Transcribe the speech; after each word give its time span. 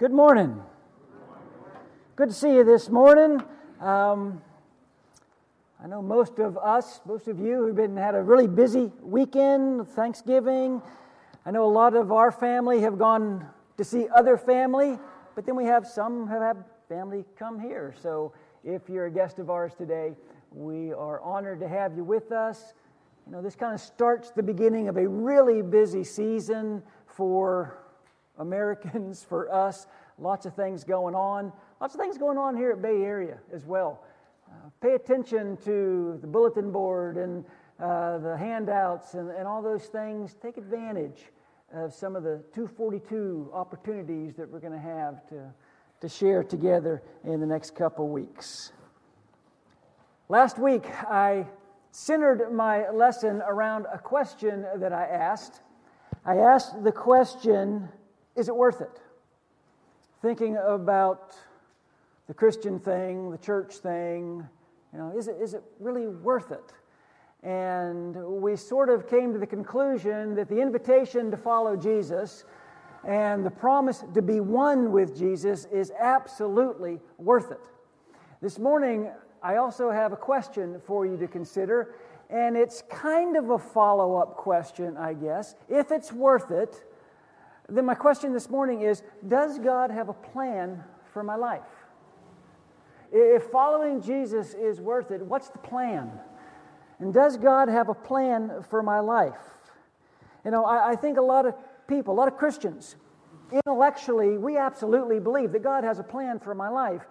Good 0.00 0.12
morning. 0.12 0.58
Good 2.16 2.30
to 2.30 2.34
see 2.34 2.54
you 2.54 2.64
this 2.64 2.88
morning. 2.88 3.42
Um, 3.82 4.40
I 5.78 5.88
know 5.88 6.00
most 6.00 6.38
of 6.38 6.56
us, 6.56 7.02
most 7.04 7.28
of 7.28 7.38
you 7.38 7.56
who've 7.56 7.76
been 7.76 7.98
had 7.98 8.14
a 8.14 8.22
really 8.22 8.46
busy 8.46 8.90
weekend, 9.02 9.86
Thanksgiving. 9.88 10.80
I 11.44 11.50
know 11.50 11.66
a 11.66 11.68
lot 11.68 11.94
of 11.94 12.12
our 12.12 12.32
family 12.32 12.80
have 12.80 12.98
gone 12.98 13.46
to 13.76 13.84
see 13.84 14.06
other 14.16 14.38
family, 14.38 14.98
but 15.34 15.44
then 15.44 15.54
we 15.54 15.66
have 15.66 15.86
some 15.86 16.26
have 16.28 16.40
had 16.40 16.64
family 16.88 17.26
come 17.38 17.60
here. 17.60 17.92
So 18.00 18.32
if 18.64 18.88
you're 18.88 19.04
a 19.04 19.12
guest 19.12 19.38
of 19.38 19.50
ours 19.50 19.74
today, 19.74 20.16
we 20.50 20.94
are 20.94 21.20
honored 21.20 21.60
to 21.60 21.68
have 21.68 21.94
you 21.94 22.04
with 22.04 22.32
us. 22.32 22.72
You 23.26 23.32
know, 23.32 23.42
this 23.42 23.54
kind 23.54 23.74
of 23.74 23.80
starts 23.82 24.30
the 24.30 24.42
beginning 24.42 24.88
of 24.88 24.96
a 24.96 25.06
really 25.06 25.60
busy 25.60 26.04
season 26.04 26.82
for 27.06 27.79
Americans, 28.40 29.24
for 29.28 29.52
us. 29.52 29.86
Lots 30.18 30.46
of 30.46 30.54
things 30.54 30.84
going 30.84 31.14
on. 31.14 31.52
Lots 31.80 31.94
of 31.94 32.00
things 32.00 32.18
going 32.18 32.38
on 32.38 32.56
here 32.56 32.72
at 32.72 32.82
Bay 32.82 33.02
Area 33.02 33.38
as 33.52 33.64
well. 33.64 34.02
Uh, 34.50 34.70
pay 34.82 34.94
attention 34.94 35.56
to 35.58 36.18
the 36.20 36.26
bulletin 36.26 36.72
board 36.72 37.16
and 37.16 37.44
uh, 37.78 38.18
the 38.18 38.36
handouts 38.36 39.14
and, 39.14 39.30
and 39.30 39.46
all 39.46 39.62
those 39.62 39.86
things. 39.86 40.34
Take 40.42 40.56
advantage 40.56 41.30
of 41.72 41.94
some 41.94 42.16
of 42.16 42.24
the 42.24 42.42
242 42.52 43.50
opportunities 43.54 44.34
that 44.34 44.50
we're 44.50 44.58
going 44.58 44.72
to 44.72 44.78
have 44.78 45.26
to, 45.28 45.52
to 46.00 46.08
share 46.08 46.42
together 46.42 47.02
in 47.24 47.40
the 47.40 47.46
next 47.46 47.74
couple 47.76 48.08
weeks. 48.08 48.72
Last 50.28 50.58
week, 50.58 50.84
I 51.08 51.46
centered 51.92 52.52
my 52.52 52.88
lesson 52.90 53.42
around 53.46 53.86
a 53.92 53.98
question 53.98 54.64
that 54.76 54.92
I 54.92 55.04
asked. 55.04 55.60
I 56.24 56.36
asked 56.36 56.84
the 56.84 56.92
question, 56.92 57.88
is 58.36 58.48
it 58.48 58.56
worth 58.56 58.80
it? 58.80 59.00
Thinking 60.22 60.56
about 60.56 61.34
the 62.26 62.34
Christian 62.34 62.78
thing, 62.78 63.30
the 63.30 63.38
church 63.38 63.74
thing, 63.76 64.46
you 64.92 64.98
know, 64.98 65.12
is 65.16 65.28
it, 65.28 65.36
is 65.40 65.54
it 65.54 65.62
really 65.78 66.06
worth 66.06 66.52
it? 66.52 66.72
And 67.42 68.14
we 68.40 68.54
sort 68.56 68.88
of 68.88 69.08
came 69.08 69.32
to 69.32 69.38
the 69.38 69.46
conclusion 69.46 70.34
that 70.34 70.48
the 70.48 70.60
invitation 70.60 71.30
to 71.30 71.36
follow 71.36 71.76
Jesus 71.76 72.44
and 73.06 73.44
the 73.44 73.50
promise 73.50 74.04
to 74.14 74.20
be 74.20 74.40
one 74.40 74.92
with 74.92 75.16
Jesus 75.16 75.64
is 75.72 75.90
absolutely 75.98 77.00
worth 77.18 77.50
it. 77.50 77.60
This 78.42 78.58
morning, 78.58 79.10
I 79.42 79.56
also 79.56 79.90
have 79.90 80.12
a 80.12 80.16
question 80.16 80.80
for 80.84 81.06
you 81.06 81.16
to 81.16 81.26
consider, 81.26 81.94
and 82.28 82.56
it's 82.56 82.82
kind 82.90 83.36
of 83.36 83.50
a 83.50 83.58
follow 83.58 84.16
up 84.16 84.36
question, 84.36 84.96
I 84.98 85.14
guess. 85.14 85.54
If 85.68 85.90
it's 85.90 86.12
worth 86.12 86.50
it, 86.50 86.84
then 87.76 87.86
my 87.86 87.94
question 87.94 88.32
this 88.32 88.50
morning 88.50 88.82
is 88.82 89.02
Does 89.26 89.58
God 89.58 89.90
have 89.90 90.08
a 90.08 90.12
plan 90.12 90.82
for 91.12 91.22
my 91.22 91.36
life? 91.36 91.62
If 93.12 93.44
following 93.44 94.00
Jesus 94.00 94.54
is 94.54 94.80
worth 94.80 95.10
it, 95.10 95.20
what's 95.20 95.48
the 95.48 95.58
plan? 95.58 96.10
And 97.00 97.12
does 97.12 97.36
God 97.36 97.68
have 97.68 97.88
a 97.88 97.94
plan 97.94 98.64
for 98.68 98.82
my 98.82 99.00
life? 99.00 99.40
You 100.44 100.50
know, 100.50 100.64
I, 100.64 100.90
I 100.90 100.96
think 100.96 101.18
a 101.18 101.22
lot 101.22 101.46
of 101.46 101.54
people, 101.88 102.14
a 102.14 102.18
lot 102.18 102.28
of 102.28 102.36
Christians, 102.36 102.96
intellectually, 103.52 104.38
we 104.38 104.56
absolutely 104.56 105.18
believe 105.18 105.52
that 105.52 105.62
God 105.62 105.82
has 105.82 105.98
a 105.98 106.02
plan 106.04 106.38
for 106.38 106.54
my 106.54 106.68
life. 106.68 107.02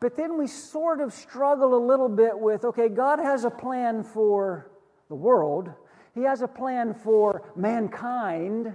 But 0.00 0.16
then 0.16 0.36
we 0.36 0.46
sort 0.46 1.00
of 1.00 1.14
struggle 1.14 1.74
a 1.74 1.82
little 1.82 2.08
bit 2.08 2.38
with 2.38 2.64
okay, 2.64 2.88
God 2.88 3.18
has 3.18 3.44
a 3.44 3.50
plan 3.50 4.02
for 4.02 4.70
the 5.08 5.14
world, 5.14 5.70
He 6.14 6.22
has 6.22 6.42
a 6.42 6.48
plan 6.48 6.94
for 6.94 7.42
mankind, 7.56 8.72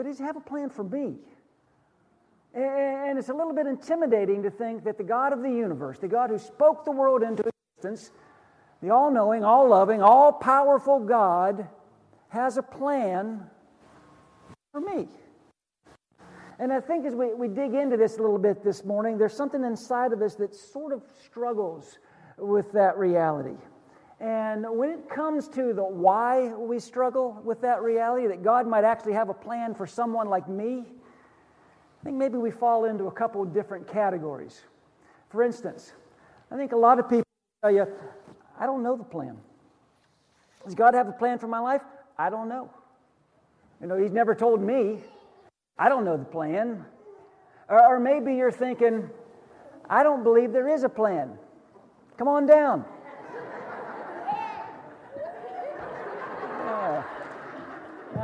but 0.00 0.06
He 0.06 0.12
does 0.12 0.20
have 0.20 0.36
a 0.36 0.40
plan 0.40 0.70
for 0.70 0.82
me. 0.82 1.16
And 2.54 3.18
it's 3.18 3.28
a 3.28 3.34
little 3.34 3.52
bit 3.52 3.66
intimidating 3.66 4.42
to 4.44 4.50
think 4.50 4.84
that 4.84 4.96
the 4.96 5.04
God 5.04 5.34
of 5.34 5.42
the 5.42 5.50
universe, 5.50 5.98
the 5.98 6.08
God 6.08 6.30
who 6.30 6.38
spoke 6.38 6.86
the 6.86 6.90
world 6.90 7.22
into 7.22 7.42
existence, 7.76 8.10
the 8.80 8.88
all 8.88 9.10
knowing, 9.10 9.44
all 9.44 9.68
loving, 9.68 10.02
all 10.02 10.32
powerful 10.32 11.00
God, 11.00 11.68
has 12.30 12.56
a 12.56 12.62
plan 12.62 13.42
for 14.72 14.80
me. 14.80 15.06
And 16.58 16.72
I 16.72 16.80
think 16.80 17.04
as 17.04 17.14
we, 17.14 17.34
we 17.34 17.48
dig 17.48 17.74
into 17.74 17.98
this 17.98 18.16
a 18.16 18.22
little 18.22 18.38
bit 18.38 18.64
this 18.64 18.86
morning, 18.86 19.18
there's 19.18 19.36
something 19.36 19.62
inside 19.62 20.14
of 20.14 20.22
us 20.22 20.34
that 20.36 20.54
sort 20.54 20.94
of 20.94 21.02
struggles 21.26 21.98
with 22.38 22.72
that 22.72 22.96
reality. 22.96 23.58
And 24.20 24.66
when 24.68 24.90
it 24.90 25.08
comes 25.08 25.48
to 25.48 25.72
the 25.72 25.82
why 25.82 26.48
we 26.48 26.78
struggle 26.78 27.40
with 27.42 27.62
that 27.62 27.82
reality, 27.82 28.26
that 28.26 28.42
God 28.42 28.66
might 28.66 28.84
actually 28.84 29.14
have 29.14 29.30
a 29.30 29.34
plan 29.34 29.74
for 29.74 29.86
someone 29.86 30.28
like 30.28 30.46
me, 30.46 30.84
I 32.00 32.04
think 32.04 32.16
maybe 32.16 32.36
we 32.36 32.50
fall 32.50 32.84
into 32.84 33.06
a 33.06 33.10
couple 33.10 33.42
of 33.42 33.54
different 33.54 33.88
categories. 33.88 34.62
For 35.30 35.42
instance, 35.42 35.92
I 36.50 36.56
think 36.56 36.72
a 36.72 36.76
lot 36.76 36.98
of 36.98 37.08
people 37.08 37.24
tell 37.62 37.70
you, 37.70 37.86
I 38.58 38.66
don't 38.66 38.82
know 38.82 38.96
the 38.96 39.04
plan. 39.04 39.38
Does 40.64 40.74
God 40.74 40.92
have 40.94 41.08
a 41.08 41.12
plan 41.12 41.38
for 41.38 41.48
my 41.48 41.60
life? 41.60 41.82
I 42.18 42.28
don't 42.28 42.48
know. 42.48 42.70
You 43.80 43.86
know, 43.86 43.96
He's 43.96 44.12
never 44.12 44.34
told 44.34 44.60
me. 44.60 44.98
I 45.78 45.88
don't 45.88 46.04
know 46.04 46.18
the 46.18 46.24
plan. 46.24 46.84
Or, 47.68 47.94
or 47.94 48.00
maybe 48.00 48.34
you're 48.34 48.52
thinking, 48.52 49.08
I 49.88 50.02
don't 50.02 50.22
believe 50.22 50.52
there 50.52 50.68
is 50.68 50.84
a 50.84 50.90
plan. 50.90 51.38
Come 52.18 52.28
on 52.28 52.44
down. 52.44 52.84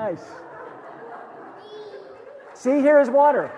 Nice. 0.07 0.25
See, 2.55 2.79
here 2.79 3.01
is 3.01 3.11
water. 3.11 3.51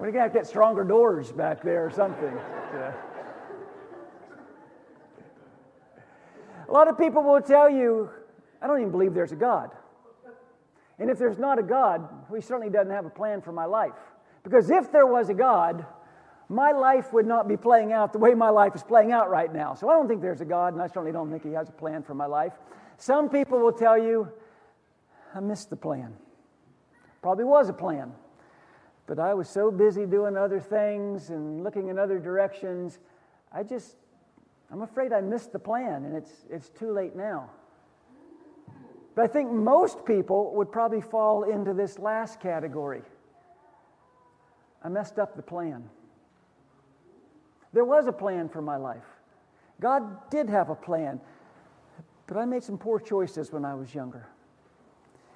We're 0.00 0.10
to 0.10 0.18
have 0.18 0.32
to 0.32 0.38
get 0.38 0.48
stronger 0.48 0.82
doors 0.82 1.30
back 1.30 1.62
there 1.62 1.86
or 1.86 1.90
something. 1.92 2.36
A 6.68 6.72
lot 6.72 6.88
of 6.88 6.98
people 6.98 7.22
will 7.22 7.40
tell 7.40 7.70
you, 7.70 8.10
I 8.60 8.66
don't 8.66 8.80
even 8.80 8.90
believe 8.90 9.14
there's 9.14 9.30
a 9.30 9.36
God. 9.36 9.70
And 10.98 11.08
if 11.08 11.16
there's 11.16 11.38
not 11.38 11.60
a 11.60 11.62
God, 11.62 12.08
he 12.34 12.40
certainly 12.40 12.70
doesn't 12.70 12.92
have 12.92 13.06
a 13.06 13.10
plan 13.10 13.40
for 13.40 13.52
my 13.52 13.66
life. 13.66 13.94
Because 14.42 14.68
if 14.68 14.90
there 14.90 15.06
was 15.06 15.28
a 15.28 15.34
God, 15.34 15.86
my 16.48 16.72
life 16.72 17.12
would 17.12 17.26
not 17.26 17.46
be 17.46 17.56
playing 17.56 17.92
out 17.92 18.12
the 18.12 18.18
way 18.18 18.34
my 18.34 18.50
life 18.50 18.74
is 18.74 18.82
playing 18.82 19.12
out 19.12 19.30
right 19.30 19.52
now. 19.52 19.74
So 19.74 19.88
I 19.88 19.94
don't 19.94 20.08
think 20.08 20.22
there's 20.22 20.40
a 20.40 20.46
God, 20.46 20.72
and 20.72 20.82
I 20.82 20.86
certainly 20.86 21.12
don't 21.12 21.30
think 21.30 21.42
He 21.44 21.52
has 21.52 21.68
a 21.68 21.72
plan 21.72 22.02
for 22.02 22.14
my 22.14 22.26
life. 22.26 22.52
Some 22.96 23.28
people 23.28 23.58
will 23.58 23.72
tell 23.72 23.98
you, 23.98 24.28
I 25.34 25.40
missed 25.40 25.70
the 25.70 25.76
plan. 25.76 26.14
Probably 27.20 27.44
was 27.44 27.68
a 27.68 27.72
plan. 27.72 28.12
But 29.06 29.18
I 29.18 29.34
was 29.34 29.48
so 29.48 29.70
busy 29.70 30.06
doing 30.06 30.36
other 30.36 30.60
things 30.60 31.30
and 31.30 31.64
looking 31.64 31.88
in 31.88 31.98
other 31.98 32.18
directions, 32.18 32.98
I 33.52 33.62
just 33.62 33.96
I'm 34.70 34.82
afraid 34.82 35.12
I 35.12 35.20
missed 35.20 35.52
the 35.52 35.58
plan 35.58 36.04
and 36.04 36.14
it's, 36.14 36.32
it's 36.50 36.68
too 36.68 36.92
late 36.92 37.16
now. 37.16 37.50
But 39.14 39.24
I 39.24 39.28
think 39.28 39.50
most 39.50 40.04
people 40.04 40.54
would 40.56 40.70
probably 40.70 41.00
fall 41.00 41.44
into 41.44 41.72
this 41.72 41.98
last 41.98 42.40
category. 42.40 43.02
I 44.84 44.88
messed 44.88 45.18
up 45.18 45.34
the 45.34 45.42
plan. 45.42 45.88
There 47.72 47.84
was 47.84 48.06
a 48.06 48.12
plan 48.12 48.48
for 48.48 48.62
my 48.62 48.76
life. 48.76 49.04
God 49.80 50.30
did 50.30 50.48
have 50.48 50.70
a 50.70 50.74
plan, 50.74 51.20
but 52.26 52.36
I 52.36 52.44
made 52.44 52.62
some 52.62 52.78
poor 52.78 52.98
choices 52.98 53.52
when 53.52 53.64
I 53.64 53.74
was 53.74 53.94
younger. 53.94 54.26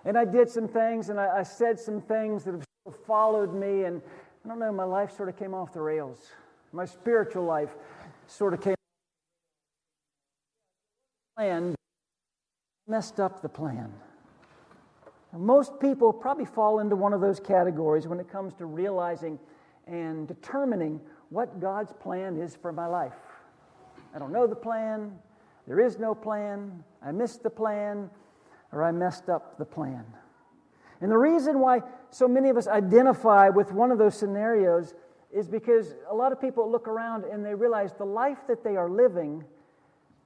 And 0.05 0.19
I 0.19 0.25
did 0.25 0.51
some 0.51 0.67
things 0.67 1.11
and 1.11 1.21
I, 1.21 1.39
I 1.39 1.43
said 1.43 1.79
some 1.79 2.01
things 2.01 2.45
that 2.45 2.53
have 2.53 2.65
sort 2.85 2.97
of 2.97 3.05
followed 3.07 3.55
me, 3.55 3.85
and 3.85 4.03
I 4.45 4.49
don't 4.49 4.59
know, 4.59 4.73
my 4.73 4.85
life 4.85 5.17
sort 5.17 5.29
of 5.29 5.39
came 5.39 5.55
off 5.55 5.73
the 5.73 5.81
rails. 5.81 6.19
My 6.73 6.85
spiritual 6.85 7.45
life 7.45 7.75
sort 8.27 8.55
of 8.55 8.61
came 8.61 8.75
plan, 11.37 11.75
messed 12.89 13.21
up 13.21 13.43
the 13.43 13.49
plan. 13.49 13.93
Most 15.33 15.81
people 15.81 16.13
probably 16.13 16.45
fall 16.45 16.81
into 16.81 16.95
one 16.95 17.13
of 17.13 17.21
those 17.21 17.41
categories 17.41 18.07
when 18.07 18.21
it 18.21 18.31
comes 18.31 18.53
to 18.55 18.67
realizing 18.67 19.39
and 19.87 20.29
determining 20.29 21.01
what 21.33 21.61
God's 21.61 21.93
plan 21.95 22.37
is 22.37 22.55
for 22.55 22.73
my 22.73 22.87
life. 22.87 23.17
I 24.15 24.19
don't 24.19 24.33
know 24.33 24.47
the 24.47 24.55
plan, 24.55 25.19
there 25.67 25.81
is 25.81 25.99
no 25.99 26.15
plan, 26.15 26.85
I 27.03 27.11
missed 27.11 27.43
the 27.43 27.51
plan, 27.51 28.11
or 28.71 28.83
I 28.83 28.93
messed 28.93 29.31
up 29.31 29.57
the 29.57 29.65
plan. 29.65 30.05
And 31.01 31.11
the 31.11 31.17
reason 31.17 31.59
why 31.61 31.81
so 32.11 32.29
many 32.29 32.51
of 32.51 32.59
us 32.59 32.69
identify 32.69 33.49
with 33.49 33.73
one 33.73 33.91
of 33.91 33.99
those 33.99 34.15
scenarios 34.15 34.95
is 35.33 35.49
because 35.49 35.95
a 36.11 36.15
lot 36.15 36.33
of 36.33 36.41
people 36.41 36.71
look 36.71 36.87
around 36.87 37.25
and 37.25 37.45
they 37.45 37.55
realize 37.55 37.95
the 37.95 38.05
life 38.05 38.39
that 38.47 38.63
they 38.63 38.77
are 38.77 38.91
living 38.91 39.43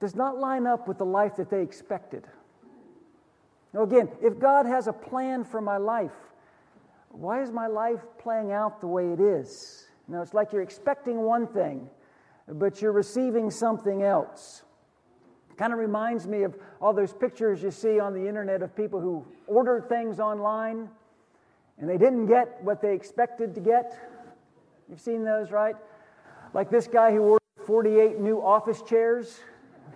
does 0.01 0.17
not 0.17 0.37
line 0.39 0.67
up 0.67 0.89
with 0.89 0.99
the 0.99 1.07
life 1.07 1.37
that 1.37 1.49
they 1.49 1.63
expected. 1.63 2.25
Now, 3.73 3.85
again, 3.85 4.09
if 4.21 4.39
God 4.41 4.67
has 4.67 4.89
a 4.89 4.93
plan 4.93 5.45
for 5.45 5.61
my 5.61 5.77
life, 5.77 6.13
why 7.11 7.43
is 7.43 7.53
my 7.53 7.69
life 7.69 8.01
playing 8.19 8.51
out 8.51 8.81
the 8.81 8.89
way 8.89 9.13
it 9.13 9.21
is? 9.21 9.86
Now, 10.09 10.23
it's 10.23 10.35
like 10.35 10.53
you're 10.53 10.63
expecting 10.63 11.23
one 11.23 11.47
thing, 11.47 11.89
but 12.47 12.81
you're 12.81 12.93
receiving 12.93 13.51
something 13.51 14.03
else. 14.03 14.63
Kind 15.57 15.73
of 15.73 15.79
reminds 15.79 16.27
me 16.27 16.43
of 16.43 16.57
all 16.81 16.93
those 16.93 17.15
pictures 17.15 17.63
you 17.63 17.71
see 17.71 17.99
on 17.99 18.13
the 18.13 18.29
internet 18.29 18.63
of 18.63 18.77
people 18.77 19.01
who 19.01 19.25
ordered 19.47 19.89
things 19.89 20.21
online 20.21 20.91
and 21.79 21.89
they 21.89 21.97
didn't 21.99 22.27
get 22.27 22.63
what 22.63 22.81
they 22.81 22.95
expected 22.95 23.55
to 23.55 23.61
get. 23.61 23.99
You've 24.89 25.01
seen 25.01 25.25
those, 25.25 25.51
right? 25.51 25.77
Like 26.55 26.71
this 26.71 26.87
guy 26.87 27.11
who 27.13 27.23
ordered 27.23 27.41
48 27.67 28.19
new 28.21 28.39
office 28.41 28.83
chairs 28.83 29.41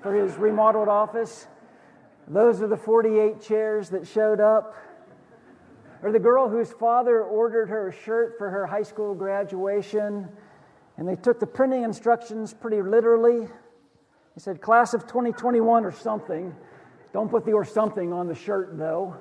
for 0.02 0.14
his 0.14 0.36
remodeled 0.36 0.88
office. 0.88 1.46
Those 2.26 2.62
are 2.62 2.66
the 2.66 2.76
48 2.76 3.40
chairs 3.40 3.90
that 3.90 4.06
showed 4.06 4.40
up. 4.40 4.74
Or 6.02 6.12
the 6.12 6.18
girl 6.18 6.48
whose 6.48 6.72
father 6.72 7.22
ordered 7.22 7.68
her 7.68 7.88
a 7.88 7.92
shirt 7.92 8.38
for 8.38 8.48
her 8.48 8.66
high 8.66 8.82
school 8.82 9.14
graduation, 9.14 10.28
and 10.96 11.06
they 11.06 11.16
took 11.16 11.38
the 11.40 11.46
printing 11.46 11.82
instructions 11.82 12.54
pretty 12.54 12.80
literally. 12.80 13.48
He 14.34 14.40
said, 14.40 14.62
Class 14.62 14.94
of 14.94 15.02
2021 15.06 15.84
or 15.84 15.92
something. 15.92 16.54
Don't 17.12 17.30
put 17.30 17.44
the 17.44 17.52
or 17.52 17.64
something 17.64 18.12
on 18.12 18.28
the 18.28 18.34
shirt, 18.34 18.78
though, 18.78 19.16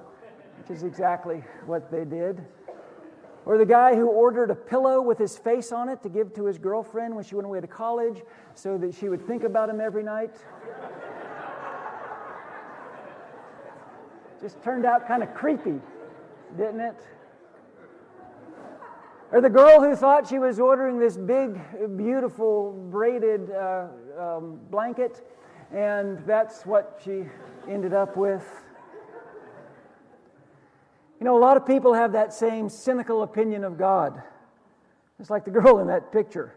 which 0.58 0.70
is 0.76 0.84
exactly 0.84 1.44
what 1.66 1.92
they 1.92 2.06
did. 2.06 2.46
Or 3.46 3.58
the 3.58 3.66
guy 3.66 3.96
who 3.96 4.08
ordered 4.08 4.52
a 4.52 4.56
pillow 4.56 5.02
with 5.02 5.18
his 5.18 5.38
face 5.38 5.72
on 5.72 5.90
it 5.90 6.04
to 6.04 6.10
give 6.10 6.34
to 6.36 6.46
his 6.46 6.58
girlfriend 6.58 7.16
when 7.16 7.24
she 7.24 7.36
went 7.36 7.46
away 7.48 7.60
to 7.60 7.68
college 7.68 8.22
so 8.54 8.78
that 8.78 8.94
she 8.94 9.10
would 9.10 9.26
think 9.26 9.44
about 9.44 9.70
him 9.70 9.82
every 9.82 10.04
night. 10.04 10.36
Just 14.42 14.62
turned 14.62 14.86
out 14.86 15.08
kind 15.08 15.24
of 15.24 15.34
creepy, 15.34 15.82
didn't 16.58 16.82
it? 16.82 17.08
Or 19.32 19.42
the 19.42 19.50
girl 19.50 19.80
who 19.80 19.96
thought 19.96 20.28
she 20.28 20.40
was 20.40 20.60
ordering 20.60 20.98
this 20.98 21.16
big, 21.16 21.60
beautiful, 21.96 22.72
braided 22.90 23.52
uh, 23.52 23.88
um, 24.18 24.60
blanket, 24.72 25.24
and 25.72 26.18
that's 26.26 26.66
what 26.66 27.00
she 27.04 27.26
ended 27.70 27.94
up 27.94 28.18
with. 28.18 28.44
You 31.20 31.26
know, 31.26 31.38
a 31.38 31.40
lot 31.40 31.58
of 31.58 31.66
people 31.66 31.94
have 31.94 32.14
that 32.14 32.34
same 32.34 32.70
cynical 32.70 33.22
opinion 33.22 33.64
of 33.64 33.78
God. 33.78 34.24
It's 35.20 35.30
like 35.30 35.46
the 35.46 35.52
girl 35.52 35.80
in 35.80 35.88
that 35.88 36.12
picture. 36.12 36.56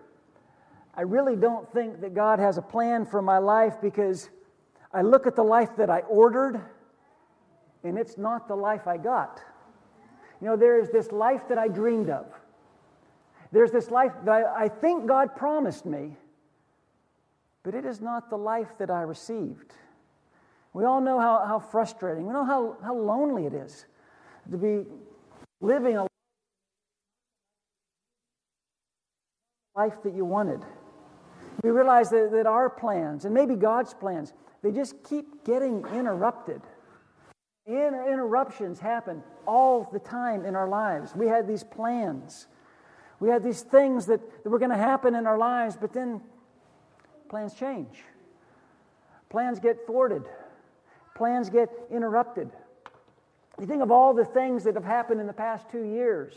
I 0.94 1.02
really 1.02 1.36
don't 1.36 1.70
think 1.72 2.00
that 2.00 2.14
God 2.14 2.38
has 2.38 2.58
a 2.58 2.62
plan 2.62 3.04
for 3.04 3.20
my 3.20 3.38
life 3.38 3.74
because 3.82 4.30
I 4.94 5.02
look 5.02 5.26
at 5.26 5.36
the 5.36 5.42
life 5.42 5.76
that 5.76 5.90
I 5.90 6.00
ordered 6.00 6.60
and 7.82 7.98
it's 7.98 8.16
not 8.16 8.46
the 8.46 8.54
life 8.54 8.86
I 8.86 8.96
got. 8.96 9.42
You 10.42 10.48
know, 10.48 10.56
there 10.56 10.80
is 10.80 10.90
this 10.90 11.12
life 11.12 11.42
that 11.48 11.56
I 11.56 11.68
dreamed 11.68 12.10
of. 12.10 12.26
There's 13.52 13.70
this 13.70 13.92
life 13.92 14.10
that 14.24 14.32
I, 14.32 14.64
I 14.64 14.68
think 14.68 15.06
God 15.06 15.36
promised 15.36 15.86
me, 15.86 16.16
but 17.62 17.76
it 17.76 17.84
is 17.84 18.00
not 18.00 18.28
the 18.28 18.36
life 18.36 18.76
that 18.78 18.90
I 18.90 19.02
received. 19.02 19.72
We 20.72 20.84
all 20.84 21.00
know 21.00 21.20
how, 21.20 21.44
how 21.46 21.60
frustrating, 21.60 22.26
we 22.26 22.32
know 22.32 22.44
how, 22.44 22.76
how 22.82 22.96
lonely 22.96 23.46
it 23.46 23.54
is 23.54 23.86
to 24.50 24.58
be 24.58 24.84
living 25.60 25.96
a 25.96 26.08
life 29.76 30.02
that 30.02 30.12
you 30.12 30.24
wanted. 30.24 30.60
We 31.62 31.70
realize 31.70 32.10
that, 32.10 32.30
that 32.32 32.46
our 32.46 32.68
plans, 32.68 33.26
and 33.26 33.32
maybe 33.32 33.54
God's 33.54 33.94
plans, 33.94 34.32
they 34.62 34.72
just 34.72 35.04
keep 35.04 35.44
getting 35.44 35.86
interrupted. 35.94 36.62
Inter- 37.66 38.12
interruptions 38.12 38.80
happen 38.80 39.22
all 39.46 39.88
the 39.92 39.98
time 39.98 40.44
in 40.44 40.56
our 40.56 40.68
lives. 40.68 41.14
We 41.14 41.28
had 41.28 41.46
these 41.46 41.62
plans. 41.62 42.48
We 43.20 43.28
had 43.28 43.42
these 43.42 43.62
things 43.62 44.06
that, 44.06 44.20
that 44.42 44.50
were 44.50 44.58
going 44.58 44.70
to 44.70 44.76
happen 44.76 45.14
in 45.14 45.26
our 45.26 45.38
lives, 45.38 45.76
but 45.80 45.92
then 45.92 46.20
plans 47.28 47.54
change. 47.54 48.02
Plans 49.30 49.60
get 49.60 49.86
thwarted. 49.86 50.24
Plans 51.14 51.48
get 51.50 51.68
interrupted. 51.90 52.50
You 53.60 53.66
think 53.66 53.82
of 53.82 53.90
all 53.90 54.12
the 54.12 54.24
things 54.24 54.64
that 54.64 54.74
have 54.74 54.84
happened 54.84 55.20
in 55.20 55.26
the 55.26 55.32
past 55.32 55.68
two 55.70 55.84
years, 55.84 56.34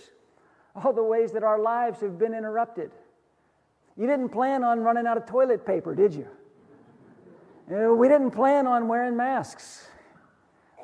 all 0.75 0.93
the 0.93 1.03
ways 1.03 1.31
that 1.31 1.43
our 1.43 1.59
lives 1.59 2.01
have 2.01 2.19
been 2.19 2.33
interrupted. 2.33 2.91
You 3.97 4.05
didn't 4.05 4.29
plan 4.29 4.63
on 4.63 4.81
running 4.81 5.07
out 5.07 5.17
of 5.17 5.25
toilet 5.25 5.65
paper, 5.65 5.95
did 5.95 6.13
you? 6.13 6.27
you 7.69 7.75
know, 7.75 7.95
we 7.95 8.07
didn't 8.07 8.31
plan 8.31 8.67
on 8.67 8.87
wearing 8.87 9.15
masks. 9.15 9.87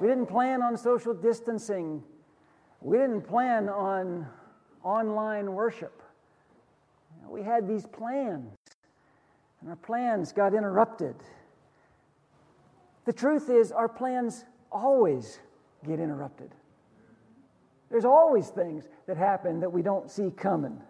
We 0.01 0.07
didn't 0.07 0.25
plan 0.25 0.63
on 0.63 0.75
social 0.77 1.13
distancing. 1.13 2.01
We 2.81 2.97
didn't 2.97 3.21
plan 3.21 3.69
on 3.69 4.25
online 4.83 5.53
worship. 5.53 6.01
We 7.29 7.43
had 7.43 7.67
these 7.67 7.85
plans, 7.85 8.57
and 9.61 9.69
our 9.69 9.75
plans 9.75 10.31
got 10.31 10.55
interrupted. 10.55 11.13
The 13.05 13.13
truth 13.13 13.51
is, 13.51 13.71
our 13.71 13.87
plans 13.87 14.43
always 14.71 15.39
get 15.87 15.99
interrupted. 15.99 16.49
There's 17.91 18.05
always 18.05 18.47
things 18.47 18.87
that 19.05 19.17
happen 19.17 19.59
that 19.59 19.71
we 19.71 19.83
don't 19.83 20.09
see 20.09 20.31
coming. 20.31 20.81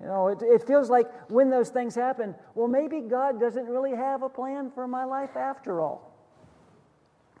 You 0.00 0.06
know, 0.06 0.28
it, 0.28 0.42
it 0.42 0.66
feels 0.66 0.90
like 0.90 1.06
when 1.30 1.48
those 1.48 1.70
things 1.70 1.94
happen, 1.94 2.34
well, 2.54 2.68
maybe 2.68 3.00
God 3.00 3.40
doesn't 3.40 3.66
really 3.66 3.96
have 3.96 4.22
a 4.22 4.28
plan 4.28 4.70
for 4.70 4.86
my 4.86 5.04
life 5.04 5.34
after 5.34 5.80
all. 5.80 6.10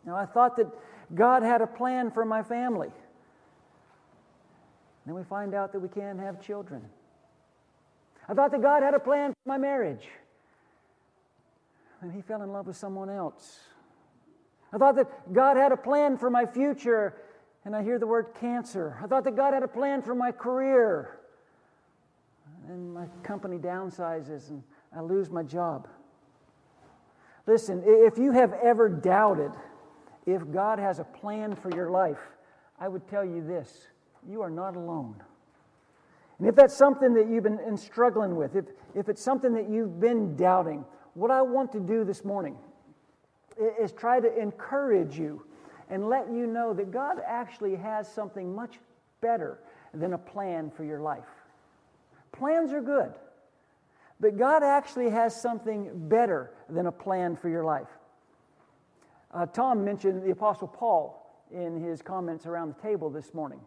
Now, 0.06 0.16
I 0.16 0.26
thought 0.26 0.56
that 0.56 0.66
God 1.14 1.42
had 1.42 1.60
a 1.60 1.66
plan 1.66 2.10
for 2.10 2.24
my 2.24 2.42
family. 2.42 2.90
Then 5.06 5.14
we 5.14 5.24
find 5.24 5.54
out 5.54 5.72
that 5.72 5.80
we 5.80 5.88
can't 5.88 6.18
have 6.18 6.40
children. 6.40 6.82
I 8.28 8.34
thought 8.34 8.52
that 8.52 8.62
God 8.62 8.82
had 8.82 8.94
a 8.94 8.98
plan 8.98 9.32
for 9.32 9.48
my 9.48 9.58
marriage. 9.58 10.08
And 12.00 12.12
he 12.12 12.22
fell 12.22 12.42
in 12.42 12.52
love 12.52 12.66
with 12.66 12.76
someone 12.76 13.10
else. 13.10 13.60
I 14.72 14.78
thought 14.78 14.96
that 14.96 15.32
God 15.32 15.56
had 15.56 15.72
a 15.72 15.76
plan 15.76 16.16
for 16.16 16.30
my 16.30 16.46
future, 16.46 17.14
and 17.64 17.76
I 17.76 17.82
hear 17.82 17.98
the 17.98 18.06
word 18.06 18.28
cancer. 18.40 18.98
I 19.02 19.06
thought 19.06 19.24
that 19.24 19.36
God 19.36 19.54
had 19.54 19.62
a 19.62 19.68
plan 19.68 20.02
for 20.02 20.14
my 20.14 20.32
career, 20.32 21.20
and 22.68 22.92
my 22.92 23.06
company 23.22 23.58
downsizes 23.58 24.50
and 24.50 24.62
I 24.94 25.00
lose 25.00 25.30
my 25.30 25.42
job. 25.42 25.88
Listen, 27.46 27.82
if 27.84 28.16
you 28.16 28.32
have 28.32 28.52
ever 28.54 28.88
doubted 28.88 29.52
if 30.26 30.50
God 30.50 30.78
has 30.78 30.98
a 30.98 31.04
plan 31.04 31.54
for 31.54 31.70
your 31.74 31.90
life, 31.90 32.20
I 32.78 32.88
would 32.88 33.06
tell 33.08 33.24
you 33.24 33.42
this 33.46 33.88
you 34.28 34.40
are 34.40 34.50
not 34.50 34.76
alone. 34.76 35.16
And 36.38 36.48
if 36.48 36.56
that's 36.56 36.76
something 36.76 37.14
that 37.14 37.28
you've 37.28 37.44
been 37.44 37.76
struggling 37.76 38.34
with, 38.34 38.56
if, 38.56 38.64
if 38.94 39.08
it's 39.08 39.22
something 39.22 39.52
that 39.54 39.68
you've 39.68 40.00
been 40.00 40.34
doubting, 40.34 40.84
what 41.14 41.30
I 41.30 41.42
want 41.42 41.72
to 41.72 41.80
do 41.80 42.04
this 42.04 42.24
morning 42.24 42.56
is 43.80 43.92
try 43.92 44.18
to 44.18 44.40
encourage 44.40 45.18
you 45.18 45.44
and 45.90 46.08
let 46.08 46.28
you 46.28 46.46
know 46.46 46.74
that 46.74 46.90
God 46.90 47.18
actually 47.24 47.76
has 47.76 48.12
something 48.12 48.54
much 48.54 48.80
better 49.20 49.60
than 49.92 50.14
a 50.14 50.18
plan 50.18 50.70
for 50.70 50.84
your 50.84 51.00
life. 51.00 51.28
Plans 52.32 52.72
are 52.72 52.80
good, 52.80 53.12
but 54.18 54.36
God 54.36 54.62
actually 54.64 55.10
has 55.10 55.40
something 55.40 55.90
better 56.08 56.50
than 56.68 56.86
a 56.86 56.92
plan 56.92 57.36
for 57.36 57.48
your 57.48 57.64
life. 57.64 57.88
Uh, 59.34 59.46
Tom 59.46 59.84
mentioned 59.84 60.22
the 60.22 60.30
Apostle 60.30 60.68
Paul 60.68 61.20
in 61.50 61.80
his 61.80 62.00
comments 62.00 62.46
around 62.46 62.74
the 62.76 62.80
table 62.82 63.10
this 63.10 63.34
morning. 63.34 63.60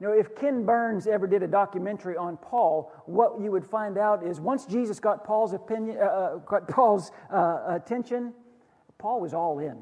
You 0.00 0.08
know, 0.08 0.12
if 0.12 0.34
Ken 0.34 0.64
Burns 0.64 1.06
ever 1.06 1.26
did 1.26 1.42
a 1.42 1.46
documentary 1.46 2.16
on 2.16 2.36
Paul, 2.36 2.92
what 3.06 3.40
you 3.40 3.50
would 3.50 3.64
find 3.64 3.96
out 3.96 4.24
is 4.24 4.40
once 4.40 4.66
Jesus 4.66 5.00
got 5.00 5.24
Paul's 5.24 5.52
opinion, 5.52 5.98
uh, 5.98 6.04
uh 6.04 6.36
got 6.38 6.68
Paul's 6.68 7.10
uh, 7.32 7.62
attention, 7.68 8.32
Paul 8.98 9.20
was 9.20 9.34
all 9.34 9.60
in. 9.60 9.78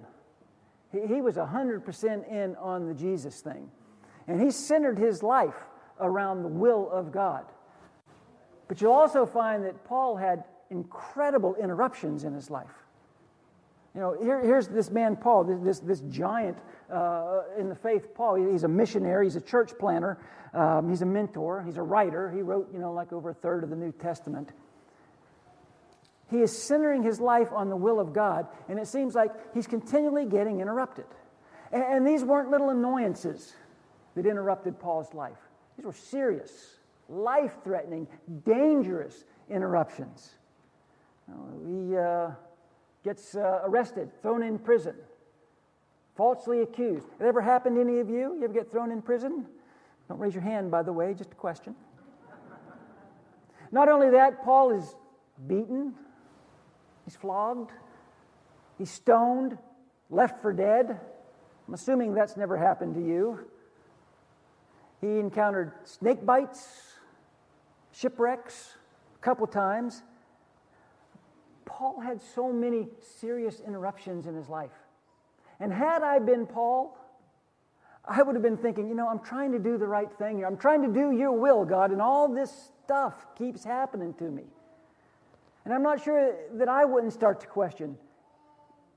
He, 0.93 1.07
he 1.07 1.21
was 1.21 1.37
100% 1.37 2.31
in 2.31 2.57
on 2.57 2.87
the 2.87 2.95
Jesus 2.95 3.41
thing. 3.41 3.71
And 4.29 4.41
he 4.41 4.51
centered 4.51 4.99
his 4.99 5.23
life 5.23 5.57
around 6.01 6.43
the 6.43 6.49
will 6.49 6.91
of 6.91 7.13
God. 7.13 7.45
But 8.69 8.81
you'll 8.81 8.93
also 8.93 9.25
find 9.25 9.65
that 9.65 9.85
Paul 9.85 10.17
had 10.17 10.45
incredible 10.71 11.55
interruptions 11.57 12.25
in 12.25 12.35
his 12.35 12.51
life. 12.51 12.86
You 13.97 14.03
know, 14.03 14.17
here, 14.23 14.43
here's 14.45 14.69
this 14.69 14.91
man, 14.91 15.17
Paul, 15.17 15.45
this, 15.45 15.79
this, 15.79 16.01
giant 16.01 16.59
uh, 16.93 17.41
in 17.59 17.71
the 17.71 17.75
faith, 17.75 18.15
Paul. 18.15 18.35
He's 18.35 18.63
a 18.63 18.69
missionary, 18.69 19.25
he's 19.25 19.37
a 19.37 19.41
church 19.41 19.71
planner, 19.79 20.19
um, 20.53 20.91
he's 20.91 21.01
a 21.01 21.07
mentor, 21.07 21.63
he's 21.65 21.79
a 21.79 21.83
writer. 21.83 22.31
He 22.31 22.43
wrote, 22.43 22.69
you 22.75 22.79
know, 22.79 22.93
like 22.93 23.15
over 23.15 23.31
a 23.31 23.35
third 23.35 23.65
of 23.65 23.71
the 23.71 23.77
New 23.77 23.93
Testament. 23.93 24.53
He 26.31 26.43
is 26.43 26.55
centering 26.55 27.05
his 27.05 27.21
life 27.21 27.49
on 27.53 27.71
the 27.71 27.77
will 27.77 27.99
of 27.99 28.13
God, 28.13 28.47
and 28.69 28.79
it 28.79 28.87
seems 28.87 29.15
like 29.15 29.31
he's 29.55 29.67
continually 29.67 30.27
getting 30.27 30.61
interrupted. 30.61 31.07
And, 31.73 31.83
and 31.83 32.07
these 32.07 32.23
weren't 32.23 32.51
little 32.51 32.69
annoyances 32.69 33.55
that 34.15 34.27
interrupted 34.27 34.79
Paul's 34.79 35.15
life, 35.15 35.39
these 35.79 35.87
were 35.87 35.95
serious, 35.95 36.51
life 37.09 37.55
threatening, 37.65 38.09
dangerous 38.45 39.25
interruptions. 39.49 40.35
You 41.29 41.35
know, 41.35 41.89
he. 41.89 41.97
Uh, 41.97 42.46
gets 43.07 43.37
uh, 43.37 43.61
arrested, 43.65 44.11
thrown 44.21 44.43
in 44.43 44.59
prison, 44.59 44.97
falsely 46.17 46.63
accused. 46.63 47.07
It 47.21 47.25
ever 47.25 47.41
happened 47.41 47.77
to 47.77 47.81
any 47.81 48.01
of 48.01 48.11
you? 48.11 48.35
You 48.35 48.45
ever 48.45 48.53
get 48.53 48.71
thrown 48.71 48.91
in 48.91 49.01
prison? 49.01 49.47
Don't 50.09 50.19
raise 50.19 50.35
your 50.35 50.43
hand, 50.43 50.71
by 50.71 50.83
the 50.83 50.93
way, 50.93 51.15
just 51.15 51.31
a 51.33 51.37
question. 51.37 51.75
Not 53.71 53.89
only 53.89 54.11
that, 54.11 54.45
Paul 54.45 54.73
is 54.73 54.97
beaten, 55.47 55.95
he's 57.05 57.17
flogged, 57.17 57.71
He's 58.79 58.91
stoned, 58.91 59.57
left 60.11 60.43
for 60.43 60.53
dead. 60.53 61.01
I'm 61.67 61.75
assuming 61.75 62.15
that's 62.15 62.37
never 62.37 62.57
happened 62.57 62.95
to 62.95 63.01
you. 63.01 63.41
He 65.01 65.19
encountered 65.19 65.73
snake 65.85 66.25
bites, 66.25 66.69
shipwrecks 67.93 68.77
a 69.17 69.19
couple 69.21 69.47
times. 69.47 70.03
Paul 71.67 72.01
had 72.01 72.23
so 72.23 72.53
many 72.53 72.89
serious 73.21 73.61
interruptions 73.61 74.27
in 74.27 74.35
his 74.35 74.49
life. 74.49 74.71
And 75.61 75.73
had 75.73 76.03
I 76.03 76.19
been 76.19 76.47
Paul, 76.47 76.97
I 78.05 78.23
would 78.23 78.35
have 78.35 78.43
been 78.43 78.57
thinking, 78.57 78.89
you 78.89 78.95
know, 78.95 79.09
I'm 79.09 79.19
trying 79.19 79.53
to 79.53 79.59
do 79.59 79.77
the 79.77 79.87
right 79.87 80.11
thing 80.19 80.39
here. 80.39 80.47
I'm 80.47 80.57
trying 80.57 80.83
to 80.83 80.89
do 80.89 81.13
your 81.13 81.33
will, 81.33 81.65
God, 81.65 81.91
and 81.91 82.01
all 82.01 82.33
this 82.33 82.71
stuff 82.85 83.27
keeps 83.37 83.65
happening 83.65 84.15
to 84.15 84.25
me. 84.25 84.45
And 85.65 85.75
I'm 85.75 85.83
not 85.83 86.03
sure 86.03 86.37
that 86.55 86.69
I 86.69 86.85
wouldn't 86.85 87.13
start 87.13 87.41
to 87.41 87.47
question 87.47 87.99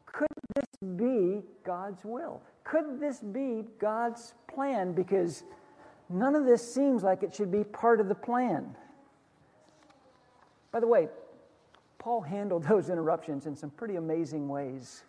could 0.05 0.27
this 0.55 0.65
be 0.95 1.41
God's 1.63 2.03
will? 2.03 2.41
Could 2.63 2.99
this 2.99 3.19
be 3.19 3.63
God's 3.79 4.33
plan? 4.53 4.93
Because 4.93 5.43
none 6.09 6.35
of 6.35 6.45
this 6.45 6.73
seems 6.73 7.03
like 7.03 7.23
it 7.23 7.33
should 7.33 7.51
be 7.51 7.63
part 7.63 7.99
of 7.99 8.07
the 8.07 8.15
plan. 8.15 8.75
By 10.71 10.79
the 10.79 10.87
way, 10.87 11.07
Paul 11.99 12.21
handled 12.21 12.63
those 12.67 12.89
interruptions 12.89 13.45
in 13.45 13.55
some 13.55 13.69
pretty 13.69 13.97
amazing 13.97 14.47
ways. 14.47 15.03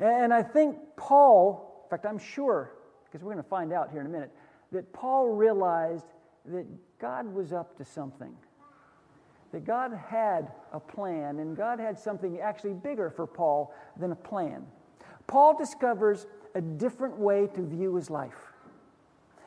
And 0.00 0.32
I 0.32 0.42
think 0.42 0.76
Paul, 0.96 1.82
in 1.84 1.90
fact, 1.90 2.06
I'm 2.06 2.18
sure, 2.18 2.72
because 3.04 3.24
we're 3.24 3.32
going 3.32 3.42
to 3.42 3.48
find 3.48 3.72
out 3.72 3.90
here 3.90 4.00
in 4.00 4.06
a 4.06 4.10
minute, 4.10 4.32
that 4.72 4.92
Paul 4.92 5.28
realized 5.28 6.06
that 6.46 6.66
God 6.98 7.32
was 7.32 7.52
up 7.52 7.76
to 7.78 7.84
something. 7.84 8.34
That 9.52 9.64
God 9.64 9.92
had 10.08 10.52
a 10.72 10.80
plan, 10.80 11.38
and 11.38 11.56
God 11.56 11.80
had 11.80 11.98
something 11.98 12.38
actually 12.40 12.74
bigger 12.74 13.10
for 13.10 13.26
Paul 13.26 13.74
than 13.98 14.12
a 14.12 14.16
plan. 14.16 14.66
Paul 15.26 15.56
discovers 15.56 16.26
a 16.54 16.60
different 16.60 17.16
way 17.16 17.48
to 17.54 17.62
view 17.62 17.94
his 17.94 18.10
life. 18.10 18.52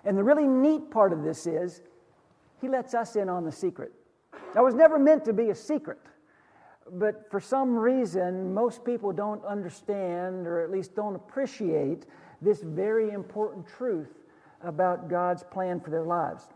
And 0.03 0.17
the 0.17 0.23
really 0.23 0.47
neat 0.47 0.89
part 0.89 1.13
of 1.13 1.23
this 1.23 1.45
is 1.45 1.81
he 2.59 2.67
lets 2.67 2.93
us 2.93 3.15
in 3.15 3.29
on 3.29 3.45
the 3.45 3.51
secret. 3.51 3.91
That 4.53 4.63
was 4.63 4.73
never 4.73 4.97
meant 4.97 5.23
to 5.25 5.33
be 5.33 5.49
a 5.49 5.55
secret. 5.55 5.99
But 6.89 7.29
for 7.29 7.39
some 7.39 7.75
reason, 7.77 8.53
most 8.53 8.83
people 8.83 9.11
don't 9.11 9.43
understand 9.45 10.47
or 10.47 10.61
at 10.61 10.71
least 10.71 10.95
don't 10.95 11.15
appreciate 11.15 12.05
this 12.41 12.61
very 12.61 13.11
important 13.11 13.67
truth 13.67 14.09
about 14.63 15.09
God's 15.09 15.43
plan 15.43 15.79
for 15.79 15.89
their 15.89 16.03
lives. 16.03 16.47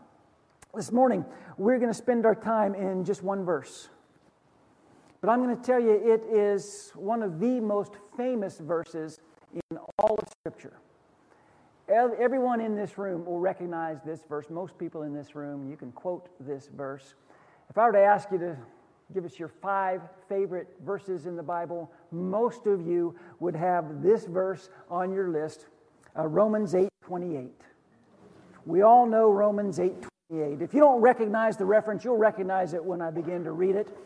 This 0.74 0.92
morning, 0.92 1.24
we're 1.56 1.78
going 1.78 1.90
to 1.90 1.94
spend 1.94 2.26
our 2.26 2.34
time 2.34 2.74
in 2.74 3.04
just 3.04 3.22
one 3.22 3.44
verse. 3.44 3.88
But 5.20 5.30
I'm 5.30 5.42
going 5.42 5.56
to 5.56 5.62
tell 5.62 5.80
you, 5.80 5.92
it 5.92 6.22
is 6.30 6.92
one 6.94 7.22
of 7.22 7.40
the 7.40 7.60
most 7.60 7.94
famous 8.16 8.58
verses 8.58 9.20
in 9.54 9.78
all 9.98 10.16
of 10.16 10.28
Scripture. 10.40 10.78
Everyone 11.88 12.60
in 12.60 12.74
this 12.74 12.98
room 12.98 13.24
will 13.24 13.38
recognize 13.38 14.02
this 14.04 14.20
verse. 14.28 14.50
Most 14.50 14.76
people 14.76 15.02
in 15.02 15.14
this 15.14 15.34
room, 15.34 15.70
you 15.70 15.76
can 15.76 15.92
quote 15.92 16.28
this 16.44 16.68
verse. 16.76 17.14
If 17.70 17.78
I 17.78 17.86
were 17.86 17.92
to 17.92 18.00
ask 18.00 18.30
you 18.30 18.38
to 18.38 18.56
give 19.14 19.24
us 19.24 19.38
your 19.38 19.48
five 19.48 20.02
favorite 20.28 20.68
verses 20.84 21.26
in 21.26 21.36
the 21.36 21.42
Bible, 21.42 21.90
most 22.10 22.66
of 22.66 22.86
you 22.86 23.14
would 23.40 23.54
have 23.54 24.02
this 24.02 24.24
verse 24.24 24.70
on 24.90 25.12
your 25.12 25.28
list 25.28 25.66
uh, 26.18 26.26
Romans 26.26 26.74
8 26.74 26.88
28. 27.02 27.52
We 28.64 28.82
all 28.82 29.06
know 29.06 29.30
Romans 29.30 29.78
8 29.78 29.94
28. 30.30 30.62
If 30.62 30.74
you 30.74 30.80
don't 30.80 31.00
recognize 31.00 31.56
the 31.56 31.64
reference, 31.64 32.04
you'll 32.04 32.16
recognize 32.16 32.74
it 32.74 32.84
when 32.84 33.00
I 33.00 33.10
begin 33.10 33.44
to 33.44 33.52
read 33.52 33.76
it. 33.76 33.96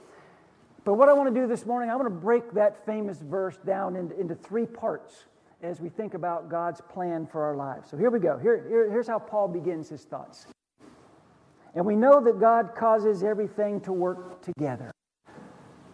But 0.84 0.94
what 0.94 1.08
I 1.08 1.12
want 1.12 1.32
to 1.32 1.40
do 1.40 1.46
this 1.46 1.66
morning, 1.66 1.90
I 1.90 1.96
want 1.96 2.06
to 2.06 2.10
break 2.10 2.52
that 2.52 2.84
famous 2.84 3.20
verse 3.20 3.56
down 3.66 3.96
into, 3.96 4.18
into 4.18 4.34
three 4.34 4.66
parts 4.66 5.24
as 5.62 5.80
we 5.80 5.88
think 5.88 6.14
about 6.14 6.50
God's 6.50 6.80
plan 6.80 7.26
for 7.26 7.42
our 7.42 7.54
lives. 7.54 7.90
So 7.90 7.96
here 7.96 8.10
we 8.10 8.18
go. 8.18 8.38
Here, 8.38 8.66
here, 8.68 8.90
here's 8.90 9.06
how 9.06 9.18
Paul 9.18 9.48
begins 9.48 9.88
his 9.88 10.04
thoughts. 10.04 10.46
And 11.74 11.84
we 11.86 11.94
know 11.94 12.20
that 12.24 12.40
God 12.40 12.74
causes 12.76 13.22
everything 13.22 13.80
to 13.82 13.92
work 13.92 14.42
together. 14.42 14.90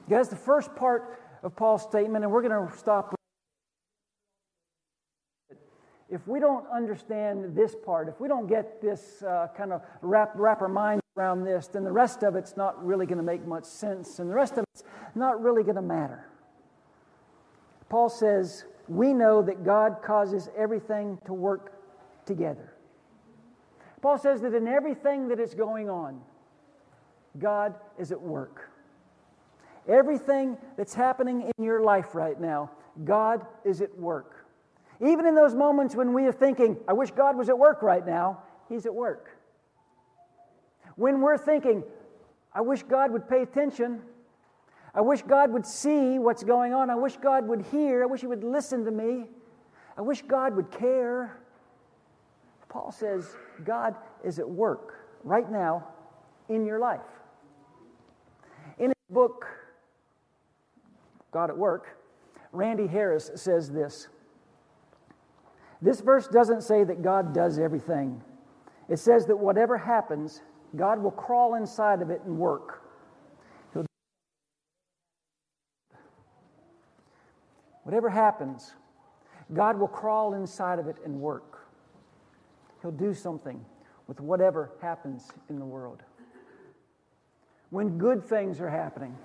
That's 0.09 0.29
the 0.29 0.37
first 0.37 0.75
part 0.75 1.21
of 1.43 1.55
Paul's 1.55 1.83
statement, 1.83 2.25
and 2.25 2.33
we're 2.33 2.43
going 2.43 2.69
to 2.69 2.77
stop. 2.79 3.15
If 6.09 6.27
we 6.27 6.39
don't 6.39 6.67
understand 6.73 7.57
this 7.57 7.75
part, 7.85 8.09
if 8.09 8.21
we 8.21 8.29
don't 8.29 8.47
get 8.47 8.81
this 8.81 9.23
uh, 9.23 9.49
kind 9.57 9.73
of 9.73 9.83
wrap, 10.03 10.33
wrap 10.37 10.63
our 10.63 10.69
mind 10.69 11.01
around 11.17 11.45
this, 11.45 11.67
then 11.67 11.83
the 11.85 11.93
rest 11.93 12.23
of 12.23 12.37
it's 12.37 12.57
not 12.57 12.85
really 12.85 13.07
going 13.07 13.19
to 13.19 13.25
make 13.25 13.45
much 13.45 13.65
sense, 13.65 14.19
and 14.19 14.31
the 14.31 14.35
rest 14.35 14.57
of 14.57 14.65
it's 14.73 14.85
not 15.15 15.43
really 15.43 15.63
going 15.63 15.77
to 15.77 15.83
matter. 15.83 16.29
Paul 17.89 18.09
says, 18.09 18.65
We 18.89 19.13
know 19.13 19.43
that 19.43 19.65
God 19.65 19.97
causes 20.03 20.49
everything 20.57 21.19
to 21.27 21.33
work 21.33 21.73
together. 22.25 22.76
Paul 24.07 24.19
says 24.19 24.41
that 24.43 24.55
in 24.55 24.69
everything 24.69 25.27
that 25.27 25.41
is 25.41 25.53
going 25.53 25.91
on, 25.91 26.21
God 27.41 27.75
is 27.99 28.13
at 28.13 28.23
work. 28.23 28.71
Everything 29.89 30.57
that's 30.77 30.95
happening 30.95 31.51
in 31.59 31.65
your 31.65 31.83
life 31.83 32.15
right 32.15 32.41
now, 32.41 32.71
God 33.03 33.45
is 33.65 33.81
at 33.81 33.99
work. 33.99 34.47
Even 35.05 35.27
in 35.27 35.35
those 35.35 35.57
moments 35.57 35.97
when 35.97 36.13
we 36.13 36.25
are 36.27 36.33
thinking, 36.33 36.77
I 36.87 36.93
wish 36.93 37.11
God 37.11 37.37
was 37.37 37.49
at 37.49 37.59
work 37.59 37.83
right 37.83 38.07
now, 38.07 38.45
He's 38.69 38.87
at 38.87 38.95
work. 38.95 39.29
When 40.95 41.21
we're 41.21 41.37
thinking, 41.37 41.83
I 42.55 42.61
wish 42.61 42.85
God 42.85 43.11
would 43.11 43.29
pay 43.29 43.43
attention, 43.43 44.03
I 44.95 45.01
wish 45.01 45.23
God 45.23 45.51
would 45.51 45.67
see 45.67 46.21
what's 46.21 46.45
going 46.45 46.73
on, 46.73 46.91
I 46.91 46.95
wish 46.95 47.17
God 47.17 47.49
would 47.49 47.63
hear, 47.73 48.05
I 48.05 48.07
wish 48.07 48.21
He 48.21 48.29
would 48.29 48.45
listen 48.45 48.85
to 48.85 48.93
me, 48.93 49.25
I 49.99 50.03
wish 50.03 50.23
God 50.23 50.55
would 50.55 50.71
care. 50.71 51.41
Paul 52.69 52.93
says 52.93 53.35
God 53.65 53.95
is 54.25 54.39
at 54.39 54.49
work 54.49 54.95
right 55.25 55.51
now 55.51 55.87
in 56.49 56.65
your 56.65 56.79
life. 56.79 57.01
In 58.79 58.87
his 58.87 59.15
book, 59.15 59.47
God 61.33 61.51
at 61.51 61.57
Work, 61.57 61.99
Randy 62.53 62.87
Harris 62.87 63.31
says 63.35 63.71
this. 63.71 64.09
This 65.83 66.01
verse 66.01 66.29
doesn't 66.29 66.63
say 66.63 66.85
that 66.85 67.03
God 67.03 67.35
does 67.35 67.59
everything. 67.59 68.23
It 68.89 68.99
says 68.99 69.27
that 69.27 69.37
whatever 69.37 69.77
happens, 69.77 70.43
God 70.75 71.03
will 71.03 71.11
crawl 71.11 71.55
inside 71.55 72.01
of 72.03 72.11
it 72.11 72.23
and 72.25 72.39
work. 72.39 72.83
Whatever 77.87 78.11
happens, 78.11 78.75
God 79.55 79.79
will 79.79 79.87
crawl 79.87 80.35
inside 80.35 80.81
of 80.81 80.89
it 80.89 80.97
and 81.05 81.21
work. 81.21 81.66
He'll 82.87 82.93
do 82.93 83.15
something 83.15 83.65
with 84.07 84.21
whatever 84.21 84.71
happens 84.81 85.29
in 85.51 85.59
the 85.59 85.65
world. 85.65 86.05
When 87.71 87.99
good 87.99 88.25
things 88.25 88.61
are 88.61 88.71
happening, 88.71 89.17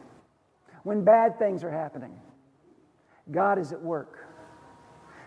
when 0.81 1.03
bad 1.03 1.37
things 1.37 1.63
are 1.63 1.69
happening, 1.69 2.19
God 3.29 3.59
is 3.59 3.71
at 3.71 3.79
work. 3.79 4.17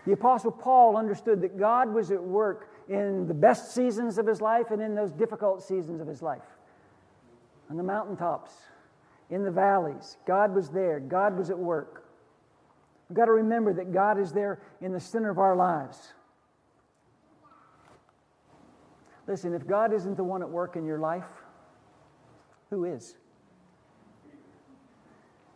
The 0.05 0.11
Apostle 0.11 0.51
Paul 0.51 0.97
understood 0.97 1.39
that 1.43 1.57
God 1.57 1.93
was 1.93 2.11
at 2.11 2.21
work 2.21 2.73
in 2.89 3.25
the 3.25 3.33
best 3.33 3.73
seasons 3.73 4.17
of 4.17 4.27
his 4.27 4.41
life 4.41 4.69
and 4.69 4.81
in 4.81 4.95
those 4.95 5.13
difficult 5.13 5.63
seasons 5.63 6.01
of 6.01 6.07
his 6.07 6.21
life. 6.21 6.43
On 7.69 7.77
the 7.77 7.83
mountaintops, 7.83 8.51
in 9.29 9.45
the 9.45 9.51
valleys, 9.51 10.17
God 10.27 10.53
was 10.53 10.67
there. 10.67 10.99
God 10.99 11.37
was 11.37 11.49
at 11.49 11.57
work. 11.57 12.05
We've 13.07 13.15
got 13.15 13.25
to 13.27 13.31
remember 13.31 13.71
that 13.75 13.93
God 13.93 14.19
is 14.19 14.33
there 14.33 14.59
in 14.81 14.91
the 14.91 14.99
center 14.99 15.29
of 15.29 15.39
our 15.39 15.55
lives. 15.55 16.13
Listen, 19.27 19.53
if 19.53 19.65
God 19.65 19.93
isn't 19.93 20.17
the 20.17 20.23
one 20.23 20.41
at 20.41 20.49
work 20.49 20.75
in 20.75 20.85
your 20.85 20.99
life, 20.99 21.25
who 22.69 22.85
is? 22.85 23.15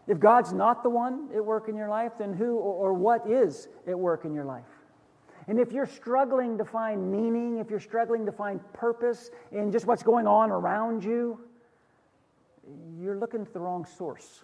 If 0.08 0.20
God's 0.20 0.54
not 0.54 0.82
the 0.82 0.90
one 0.90 1.30
at 1.36 1.46
work 1.46 1.70
in 1.70 1.76
your 1.76 1.88
life, 1.88 2.14
then 2.18 2.34
who 2.34 2.56
or, 2.58 2.94
what 2.94 3.30
is 3.30 3.68
at 3.88 3.98
work 3.98 4.26
in 4.26 4.34
your 4.34 4.44
life? 4.46 4.66
And 5.48 5.60
if 5.60 5.72
you're 5.72 5.86
struggling 5.86 6.58
to 6.58 6.66
find 6.66 7.12
meaning, 7.12 7.60
if 7.60 7.70
you're 7.70 7.80
struggling 7.80 8.26
to 8.26 8.32
find 8.32 8.60
purpose 8.74 9.30
in 9.52 9.72
just 9.72 9.86
what's 9.86 10.04
going 10.04 10.26
on 10.26 10.50
around 10.50 11.04
you, 11.04 11.40
you're 13.00 13.18
looking 13.18 13.42
at 13.42 13.54
the 13.54 13.60
wrong 13.60 13.86
source. 13.86 14.44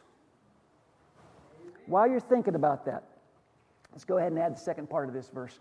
While 1.87 2.07
you're 2.07 2.19
thinking 2.19 2.55
about 2.55 2.85
that, 2.85 3.03
let's 3.91 4.05
go 4.05 4.17
ahead 4.17 4.31
and 4.31 4.39
add 4.39 4.55
the 4.55 4.59
second 4.59 4.89
part 4.89 5.07
of 5.07 5.15
this 5.15 5.29
verse. 5.29 5.59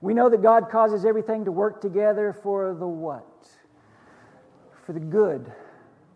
We 0.00 0.14
know 0.14 0.28
that 0.28 0.42
God 0.42 0.70
causes 0.70 1.04
everything 1.04 1.44
to 1.44 1.52
work 1.52 1.80
together 1.80 2.32
for 2.32 2.74
the 2.74 2.86
what? 2.86 3.48
For 4.86 4.92
the 4.92 5.00
good 5.00 5.52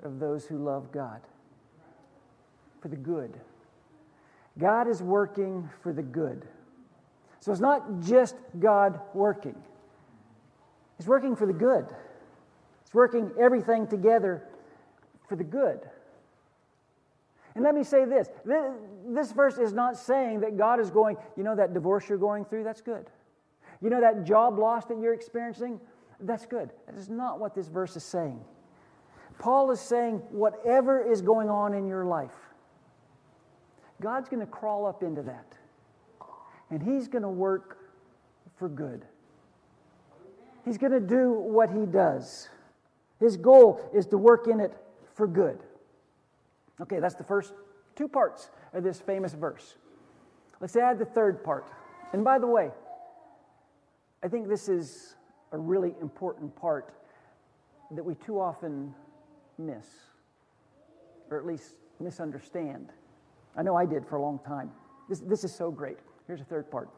of 0.02 0.18
those 0.18 0.46
who 0.46 0.58
love 0.58 0.92
God. 0.92 1.20
For 2.80 2.88
the 2.88 2.96
good. 2.96 3.38
God 4.58 4.88
is 4.88 5.02
working 5.02 5.68
for 5.82 5.92
the 5.92 6.02
good. 6.02 6.46
So 7.40 7.50
it's 7.50 7.60
not 7.60 8.00
just 8.00 8.36
God 8.60 9.00
working, 9.14 9.56
He's 10.98 11.08
working 11.08 11.34
for 11.34 11.46
the 11.46 11.52
good. 11.52 11.86
He's 12.84 12.94
working 12.94 13.32
everything 13.40 13.88
together 13.88 14.44
for 15.28 15.34
the 15.34 15.44
good. 15.44 15.80
And 17.54 17.64
let 17.64 17.74
me 17.74 17.82
say 17.82 18.04
this 18.04 18.28
this 19.08 19.32
verse 19.32 19.58
is 19.58 19.72
not 19.72 19.96
saying 19.96 20.40
that 20.40 20.56
God 20.56 20.78
is 20.78 20.90
going, 20.90 21.16
you 21.36 21.42
know, 21.42 21.56
that 21.56 21.74
divorce 21.74 22.08
you're 22.08 22.18
going 22.18 22.44
through, 22.44 22.64
that's 22.64 22.80
good. 22.80 23.06
You 23.82 23.90
know, 23.90 24.00
that 24.00 24.24
job 24.24 24.58
loss 24.58 24.86
that 24.86 24.98
you're 24.98 25.14
experiencing, 25.14 25.80
that's 26.20 26.46
good. 26.46 26.70
That 26.86 26.96
is 26.96 27.08
not 27.08 27.40
what 27.40 27.54
this 27.54 27.68
verse 27.68 27.96
is 27.96 28.04
saying. 28.04 28.40
Paul 29.38 29.70
is 29.72 29.80
saying, 29.80 30.22
whatever 30.30 31.02
is 31.02 31.20
going 31.20 31.50
on 31.50 31.74
in 31.74 31.86
your 31.86 32.04
life, 32.04 32.30
God's 34.00 34.28
going 34.28 34.40
to 34.40 34.46
crawl 34.46 34.86
up 34.86 35.02
into 35.02 35.22
that. 35.22 35.56
And 36.70 36.82
He's 36.82 37.08
going 37.08 37.22
to 37.22 37.28
work 37.28 37.78
for 38.56 38.68
good. 38.68 39.04
He's 40.64 40.78
going 40.78 40.92
to 40.92 41.00
do 41.00 41.32
what 41.32 41.70
He 41.70 41.86
does. 41.86 42.48
His 43.18 43.36
goal 43.36 43.90
is 43.92 44.06
to 44.06 44.18
work 44.18 44.46
in 44.46 44.60
it 44.60 44.72
for 45.14 45.26
good. 45.26 45.58
Okay, 46.80 47.00
that's 47.00 47.14
the 47.14 47.24
first 47.24 47.52
two 47.96 48.08
parts 48.08 48.50
of 48.72 48.84
this 48.84 49.00
famous 49.00 49.34
verse. 49.34 49.76
Let's 50.60 50.76
add 50.76 50.98
the 50.98 51.04
third 51.04 51.42
part. 51.42 51.68
And 52.12 52.24
by 52.24 52.38
the 52.38 52.46
way, 52.46 52.70
I 54.22 54.28
think 54.28 54.48
this 54.48 54.68
is 54.68 55.16
a 55.50 55.58
really 55.58 55.94
important 56.00 56.54
part 56.54 56.94
that 57.90 58.04
we 58.04 58.14
too 58.14 58.40
often 58.40 58.94
miss, 59.58 59.86
or 61.30 61.38
at 61.38 61.44
least 61.44 61.74
misunderstand. 62.00 62.90
I 63.56 63.62
know 63.62 63.76
I 63.76 63.84
did 63.84 64.06
for 64.06 64.16
a 64.16 64.22
long 64.22 64.38
time. 64.46 64.70
This, 65.08 65.20
this 65.20 65.44
is 65.44 65.54
so 65.54 65.70
great. 65.70 65.98
Here's 66.26 66.38
the 66.38 66.46
third 66.46 66.70
part. 66.70 66.88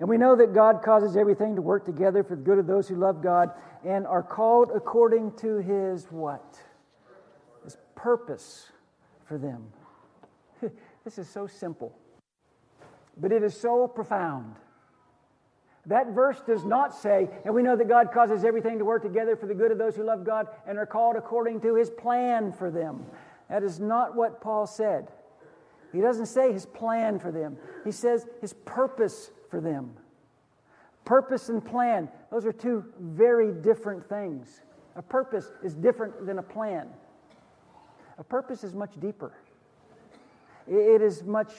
And 0.00 0.08
we 0.08 0.18
know 0.18 0.34
that 0.34 0.52
God 0.52 0.82
causes 0.82 1.16
everything 1.16 1.54
to 1.54 1.62
work 1.62 1.86
together 1.86 2.24
for 2.24 2.34
the 2.34 2.42
good 2.42 2.58
of 2.58 2.66
those 2.66 2.88
who 2.88 2.96
love 2.96 3.22
God 3.22 3.52
and 3.84 4.06
are 4.06 4.22
called 4.22 4.70
according 4.74 5.32
to 5.36 5.58
his 5.58 6.06
what? 6.10 6.58
His 7.62 7.76
purpose 7.94 8.66
for 9.26 9.38
them. 9.38 9.68
this 11.04 11.18
is 11.18 11.28
so 11.28 11.46
simple, 11.46 11.96
but 13.16 13.30
it 13.30 13.44
is 13.44 13.58
so 13.58 13.86
profound. 13.86 14.56
That 15.86 16.12
verse 16.14 16.40
does 16.46 16.64
not 16.64 16.94
say, 16.94 17.28
and 17.44 17.54
we 17.54 17.62
know 17.62 17.74
that 17.76 17.88
God 17.88 18.12
causes 18.12 18.44
everything 18.44 18.78
to 18.78 18.84
work 18.84 19.02
together 19.02 19.34
for 19.34 19.46
the 19.46 19.54
good 19.54 19.72
of 19.72 19.78
those 19.78 19.96
who 19.96 20.04
love 20.04 20.24
God 20.24 20.46
and 20.66 20.78
are 20.78 20.86
called 20.86 21.16
according 21.16 21.60
to 21.62 21.74
his 21.74 21.90
plan 21.90 22.52
for 22.52 22.70
them. 22.70 23.04
That 23.48 23.64
is 23.64 23.80
not 23.80 24.14
what 24.14 24.40
Paul 24.40 24.66
said. 24.66 25.08
He 25.92 26.00
doesn't 26.00 26.26
say 26.26 26.52
his 26.52 26.66
plan 26.66 27.18
for 27.18 27.32
them, 27.32 27.56
he 27.84 27.92
says 27.92 28.26
his 28.40 28.52
purpose 28.52 29.30
for 29.50 29.60
them. 29.60 29.94
Purpose 31.04 31.48
and 31.48 31.64
plan, 31.64 32.08
those 32.30 32.46
are 32.46 32.52
two 32.52 32.84
very 33.00 33.52
different 33.52 34.08
things. 34.08 34.62
A 34.94 35.02
purpose 35.02 35.50
is 35.64 35.74
different 35.74 36.26
than 36.26 36.38
a 36.38 36.42
plan. 36.42 36.88
A 38.18 38.24
purpose 38.24 38.62
is 38.62 38.72
much 38.72 38.92
deeper, 39.00 39.32
it 40.68 41.02
is 41.02 41.24
much 41.24 41.52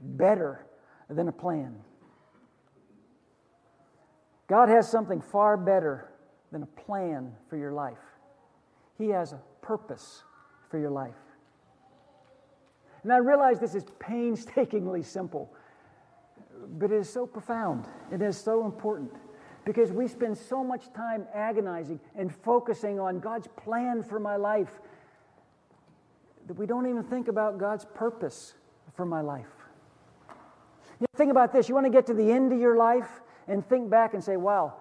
better 0.00 0.64
than 1.10 1.26
a 1.26 1.32
plan. 1.32 1.74
God 4.46 4.68
has 4.68 4.90
something 4.90 5.20
far 5.20 5.56
better 5.56 6.10
than 6.52 6.62
a 6.62 6.66
plan 6.66 7.32
for 7.48 7.56
your 7.56 7.72
life. 7.72 7.98
He 8.98 9.08
has 9.08 9.32
a 9.32 9.40
purpose 9.62 10.22
for 10.70 10.78
your 10.78 10.90
life. 10.90 11.14
And 13.02 13.12
I 13.12 13.18
realize 13.18 13.58
this 13.58 13.74
is 13.74 13.84
painstakingly 13.98 15.02
simple, 15.02 15.52
but 16.78 16.90
it 16.90 16.96
is 16.96 17.10
so 17.10 17.26
profound. 17.26 17.86
It 18.12 18.22
is 18.22 18.36
so 18.36 18.64
important 18.64 19.12
because 19.64 19.92
we 19.92 20.06
spend 20.08 20.36
so 20.36 20.62
much 20.62 20.92
time 20.92 21.26
agonizing 21.34 22.00
and 22.16 22.34
focusing 22.34 23.00
on 23.00 23.20
God's 23.20 23.48
plan 23.56 24.02
for 24.02 24.20
my 24.20 24.36
life 24.36 24.80
that 26.46 26.54
we 26.54 26.66
don't 26.66 26.86
even 26.86 27.02
think 27.02 27.28
about 27.28 27.58
God's 27.58 27.86
purpose 27.86 28.54
for 28.94 29.06
my 29.06 29.22
life. 29.22 29.46
You 30.28 31.00
know, 31.00 31.16
think 31.16 31.30
about 31.30 31.52
this 31.52 31.68
you 31.68 31.74
want 31.74 31.86
to 31.86 31.90
get 31.90 32.06
to 32.06 32.14
the 32.14 32.30
end 32.30 32.52
of 32.52 32.60
your 32.60 32.76
life 32.76 33.22
and 33.48 33.66
think 33.68 33.90
back 33.90 34.14
and 34.14 34.22
say, 34.22 34.36
wow, 34.36 34.74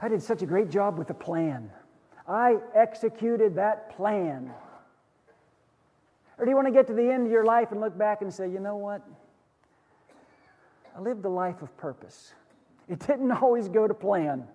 I 0.00 0.08
did 0.08 0.22
such 0.22 0.42
a 0.42 0.46
great 0.46 0.70
job 0.70 0.98
with 0.98 1.08
the 1.08 1.14
plan. 1.14 1.70
I 2.28 2.56
executed 2.74 3.54
that 3.56 3.96
plan. 3.96 4.52
Or 6.38 6.44
do 6.44 6.50
you 6.50 6.56
want 6.56 6.68
to 6.68 6.72
get 6.72 6.86
to 6.88 6.92
the 6.92 7.10
end 7.10 7.26
of 7.26 7.32
your 7.32 7.44
life 7.44 7.72
and 7.72 7.80
look 7.80 7.96
back 7.96 8.20
and 8.20 8.32
say, 8.32 8.48
you 8.50 8.60
know 8.60 8.76
what? 8.76 9.02
I 10.96 11.00
lived 11.00 11.24
a 11.24 11.30
life 11.30 11.62
of 11.62 11.74
purpose. 11.76 12.32
It 12.88 13.00
didn't 13.00 13.30
always 13.42 13.68
go 13.68 13.86
to 13.86 13.94
plan. 13.94 14.46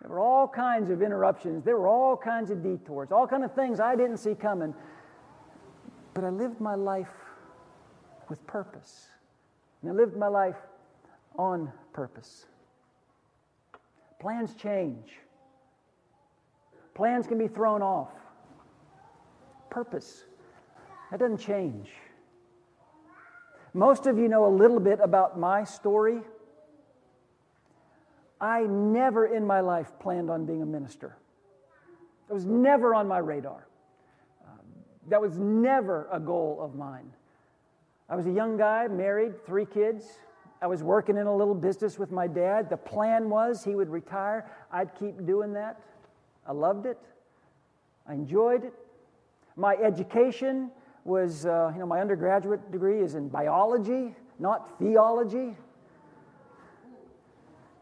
There 0.00 0.10
were 0.10 0.20
all 0.20 0.46
kinds 0.46 0.90
of 0.90 1.02
interruptions. 1.02 1.64
There 1.64 1.76
were 1.76 1.88
all 1.88 2.16
kinds 2.16 2.50
of 2.50 2.62
detours, 2.62 3.10
all 3.10 3.26
kinds 3.26 3.44
of 3.44 3.54
things 3.54 3.80
I 3.80 3.96
didn't 3.96 4.18
see 4.18 4.34
coming. 4.34 4.74
But 6.14 6.24
I 6.24 6.30
lived 6.30 6.60
my 6.60 6.74
life 6.74 7.08
with 8.28 8.44
purpose. 8.46 9.08
And 9.82 9.90
I 9.90 9.94
lived 9.94 10.16
my 10.16 10.28
life 10.28 10.56
on 11.38 11.72
purpose. 11.92 12.46
Plans 14.20 14.54
change, 14.54 15.12
plans 16.94 17.26
can 17.26 17.38
be 17.38 17.46
thrown 17.46 17.80
off. 17.80 18.10
Purpose, 19.70 20.24
that 21.10 21.20
doesn't 21.20 21.38
change. 21.38 21.88
Most 23.74 24.06
of 24.06 24.18
you 24.18 24.28
know 24.28 24.46
a 24.46 24.54
little 24.54 24.80
bit 24.80 24.98
about 25.00 25.38
my 25.38 25.62
story. 25.62 26.20
I 28.40 28.62
never 28.62 29.26
in 29.26 29.46
my 29.46 29.60
life 29.60 29.92
planned 30.00 30.30
on 30.30 30.46
being 30.46 30.62
a 30.62 30.66
minister. 30.66 31.16
It 32.28 32.32
was 32.32 32.44
never 32.44 32.94
on 32.94 33.06
my 33.06 33.18
radar. 33.18 33.66
Um, 34.46 34.64
that 35.08 35.20
was 35.20 35.38
never 35.38 36.08
a 36.12 36.18
goal 36.18 36.58
of 36.60 36.74
mine. 36.74 37.10
I 38.08 38.16
was 38.16 38.26
a 38.26 38.30
young 38.30 38.56
guy, 38.56 38.88
married, 38.88 39.44
three 39.46 39.66
kids. 39.66 40.04
I 40.60 40.66
was 40.66 40.82
working 40.82 41.16
in 41.16 41.26
a 41.26 41.34
little 41.34 41.54
business 41.54 41.98
with 41.98 42.10
my 42.10 42.26
dad. 42.26 42.68
The 42.68 42.76
plan 42.76 43.30
was 43.30 43.62
he 43.62 43.74
would 43.74 43.88
retire. 43.88 44.50
I'd 44.72 44.94
keep 44.98 45.24
doing 45.24 45.52
that. 45.52 45.80
I 46.46 46.52
loved 46.52 46.86
it. 46.86 46.98
I 48.06 48.14
enjoyed 48.14 48.64
it. 48.64 48.72
My 49.56 49.74
education 49.74 50.70
was, 51.04 51.46
uh, 51.46 51.70
you 51.72 51.80
know, 51.80 51.86
my 51.86 52.00
undergraduate 52.00 52.72
degree 52.72 53.00
is 53.00 53.14
in 53.14 53.28
biology, 53.28 54.14
not 54.38 54.78
theology. 54.78 55.56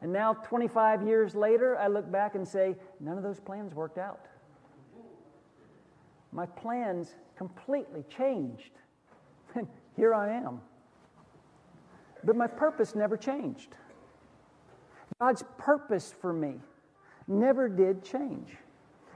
And 0.02 0.12
now, 0.12 0.34
25 0.34 1.06
years 1.06 1.34
later, 1.34 1.78
I 1.78 1.86
look 1.86 2.10
back 2.10 2.34
and 2.34 2.46
say, 2.46 2.76
none 3.00 3.16
of 3.16 3.22
those 3.22 3.40
plans 3.40 3.74
worked 3.74 3.98
out. 3.98 4.26
My 6.32 6.44
plans 6.44 7.14
completely 7.36 8.04
changed. 8.08 8.72
And 9.54 9.66
here 9.96 10.14
I 10.14 10.34
am. 10.34 10.60
But 12.26 12.36
my 12.36 12.48
purpose 12.48 12.94
never 12.94 13.16
changed. 13.16 13.74
God's 15.20 15.44
purpose 15.56 16.12
for 16.20 16.32
me 16.32 16.56
never 17.28 17.68
did 17.68 18.04
change. 18.04 18.56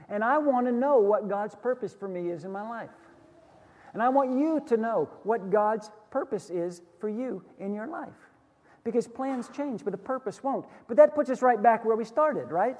And 0.09 0.23
I 0.23 0.37
want 0.37 0.65
to 0.67 0.71
know 0.71 0.97
what 0.97 1.29
God's 1.29 1.55
purpose 1.55 1.93
for 1.93 2.07
me 2.07 2.29
is 2.29 2.45
in 2.45 2.51
my 2.51 2.67
life. 2.67 2.89
And 3.93 4.01
I 4.01 4.09
want 4.09 4.31
you 4.31 4.61
to 4.67 4.77
know 4.77 5.09
what 5.23 5.49
God's 5.49 5.91
purpose 6.09 6.49
is 6.49 6.81
for 6.99 7.09
you 7.09 7.43
in 7.59 7.73
your 7.73 7.87
life. 7.87 8.09
Because 8.83 9.07
plans 9.07 9.49
change, 9.49 9.83
but 9.83 9.91
the 9.91 9.97
purpose 9.97 10.43
won't. 10.43 10.65
But 10.87 10.97
that 10.97 11.13
puts 11.13 11.29
us 11.29 11.41
right 11.41 11.61
back 11.61 11.85
where 11.85 11.95
we 11.95 12.05
started, 12.05 12.51
right? 12.51 12.79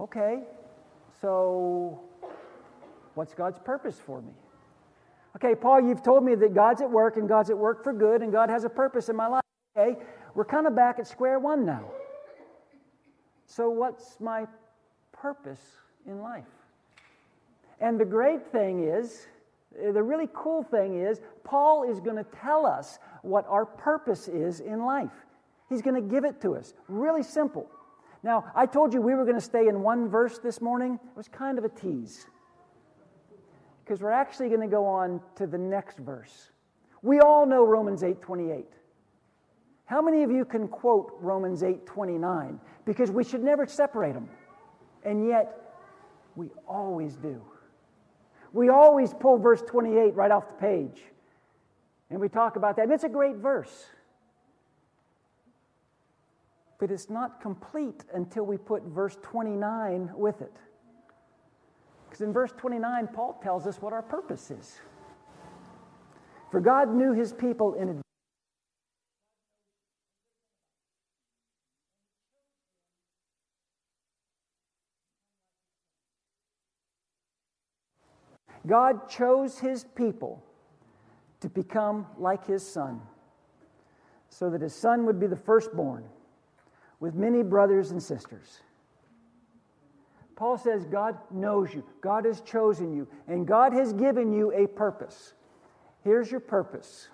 Okay, 0.00 0.42
so 1.20 2.00
what's 3.14 3.34
God's 3.34 3.58
purpose 3.58 3.98
for 4.04 4.20
me? 4.20 4.32
Okay, 5.36 5.54
Paul, 5.54 5.80
you've 5.82 6.02
told 6.02 6.24
me 6.24 6.34
that 6.34 6.54
God's 6.54 6.80
at 6.80 6.90
work 6.90 7.16
and 7.16 7.28
God's 7.28 7.50
at 7.50 7.58
work 7.58 7.84
for 7.84 7.92
good 7.92 8.22
and 8.22 8.32
God 8.32 8.50
has 8.50 8.64
a 8.64 8.68
purpose 8.68 9.08
in 9.08 9.16
my 9.16 9.26
life. 9.26 9.42
Okay, 9.76 10.00
we're 10.34 10.44
kind 10.44 10.66
of 10.66 10.74
back 10.74 10.98
at 10.98 11.06
square 11.06 11.38
one 11.38 11.64
now. 11.64 11.84
So, 13.46 13.70
what's 13.70 14.20
my 14.20 14.46
purpose 15.12 15.60
in 16.06 16.20
life? 16.20 16.44
And 17.80 17.98
the 17.98 18.04
great 18.04 18.46
thing 18.50 18.84
is, 18.84 19.26
eh, 19.80 19.92
the 19.92 20.02
really 20.02 20.28
cool 20.34 20.62
thing 20.62 21.00
is, 21.00 21.20
Paul 21.44 21.88
is 21.88 22.00
going 22.00 22.16
to 22.16 22.26
tell 22.40 22.66
us 22.66 22.98
what 23.22 23.46
our 23.48 23.64
purpose 23.64 24.28
is 24.28 24.60
in 24.60 24.84
life. 24.84 25.12
He's 25.68 25.82
going 25.82 25.94
to 25.94 26.08
give 26.08 26.24
it 26.24 26.40
to 26.42 26.56
us. 26.56 26.74
Really 26.88 27.22
simple. 27.22 27.66
Now, 28.22 28.50
I 28.54 28.66
told 28.66 28.92
you 28.92 29.00
we 29.00 29.14
were 29.14 29.24
going 29.24 29.36
to 29.36 29.40
stay 29.40 29.68
in 29.68 29.82
one 29.82 30.08
verse 30.08 30.38
this 30.38 30.60
morning. 30.60 30.94
It 30.94 31.16
was 31.16 31.28
kind 31.28 31.58
of 31.58 31.64
a 31.64 31.68
tease 31.68 32.26
because 33.88 34.02
we're 34.02 34.10
actually 34.10 34.48
going 34.48 34.60
to 34.60 34.66
go 34.66 34.84
on 34.84 35.18
to 35.34 35.46
the 35.46 35.56
next 35.56 35.96
verse. 35.96 36.50
We 37.00 37.20
all 37.20 37.46
know 37.46 37.64
Romans 37.64 38.02
8:28. 38.02 38.66
How 39.86 40.02
many 40.02 40.22
of 40.22 40.30
you 40.30 40.44
can 40.44 40.68
quote 40.68 41.16
Romans 41.20 41.62
8:29? 41.62 42.60
Because 42.84 43.10
we 43.10 43.24
should 43.24 43.42
never 43.42 43.66
separate 43.66 44.12
them. 44.12 44.28
And 45.04 45.26
yet 45.26 45.72
we 46.36 46.50
always 46.66 47.16
do. 47.16 47.40
We 48.52 48.68
always 48.68 49.14
pull 49.14 49.38
verse 49.38 49.62
28 49.62 50.14
right 50.14 50.30
off 50.30 50.48
the 50.48 50.54
page. 50.54 51.02
And 52.10 52.20
we 52.20 52.28
talk 52.28 52.56
about 52.56 52.76
that. 52.76 52.82
And 52.82 52.92
it's 52.92 53.04
a 53.04 53.08
great 53.08 53.36
verse. 53.36 53.86
But 56.78 56.90
it's 56.90 57.08
not 57.08 57.40
complete 57.40 58.04
until 58.12 58.44
we 58.44 58.58
put 58.58 58.82
verse 58.82 59.16
29 59.22 60.10
with 60.14 60.42
it. 60.42 60.56
Because 62.18 62.26
in 62.26 62.32
verse 62.32 62.52
29, 62.56 63.08
Paul 63.14 63.38
tells 63.40 63.64
us 63.64 63.80
what 63.80 63.92
our 63.92 64.02
purpose 64.02 64.50
is. 64.50 64.80
For 66.50 66.58
God 66.58 66.92
knew 66.92 67.12
his 67.12 67.32
people 67.32 67.74
in 67.74 67.82
advance. 67.90 68.02
God 78.66 79.08
chose 79.08 79.60
his 79.60 79.84
people 79.84 80.42
to 81.38 81.48
become 81.48 82.04
like 82.18 82.44
his 82.44 82.68
son, 82.68 83.00
so 84.28 84.50
that 84.50 84.60
his 84.60 84.74
son 84.74 85.06
would 85.06 85.20
be 85.20 85.28
the 85.28 85.36
firstborn 85.36 86.04
with 86.98 87.14
many 87.14 87.44
brothers 87.44 87.92
and 87.92 88.02
sisters. 88.02 88.60
Paul 90.38 90.56
says 90.56 90.84
God 90.84 91.18
knows 91.32 91.74
you, 91.74 91.82
God 92.00 92.24
has 92.24 92.40
chosen 92.42 92.94
you, 92.94 93.08
and 93.26 93.44
God 93.44 93.72
has 93.72 93.92
given 93.92 94.32
you 94.32 94.52
a 94.52 94.68
purpose. 94.68 95.34
Here's 96.04 96.30
your 96.30 96.38
purpose 96.38 97.08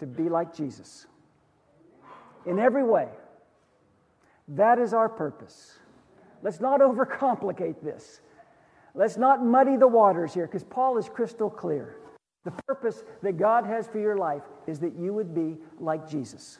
to 0.00 0.06
be 0.06 0.28
like 0.28 0.52
Jesus 0.52 1.06
in 2.46 2.58
every 2.58 2.82
way. 2.82 3.06
That 4.48 4.80
is 4.80 4.92
our 4.92 5.08
purpose. 5.08 5.78
Let's 6.42 6.58
not 6.58 6.80
overcomplicate 6.80 7.80
this. 7.80 8.22
Let's 8.96 9.16
not 9.16 9.44
muddy 9.44 9.76
the 9.76 9.86
waters 9.86 10.34
here 10.34 10.46
because 10.46 10.64
Paul 10.64 10.98
is 10.98 11.08
crystal 11.08 11.48
clear. 11.48 11.94
The 12.42 12.50
purpose 12.66 13.04
that 13.22 13.36
God 13.36 13.66
has 13.66 13.86
for 13.86 14.00
your 14.00 14.16
life 14.16 14.42
is 14.66 14.80
that 14.80 14.96
you 14.98 15.14
would 15.14 15.32
be 15.32 15.58
like 15.78 16.10
Jesus. 16.10 16.58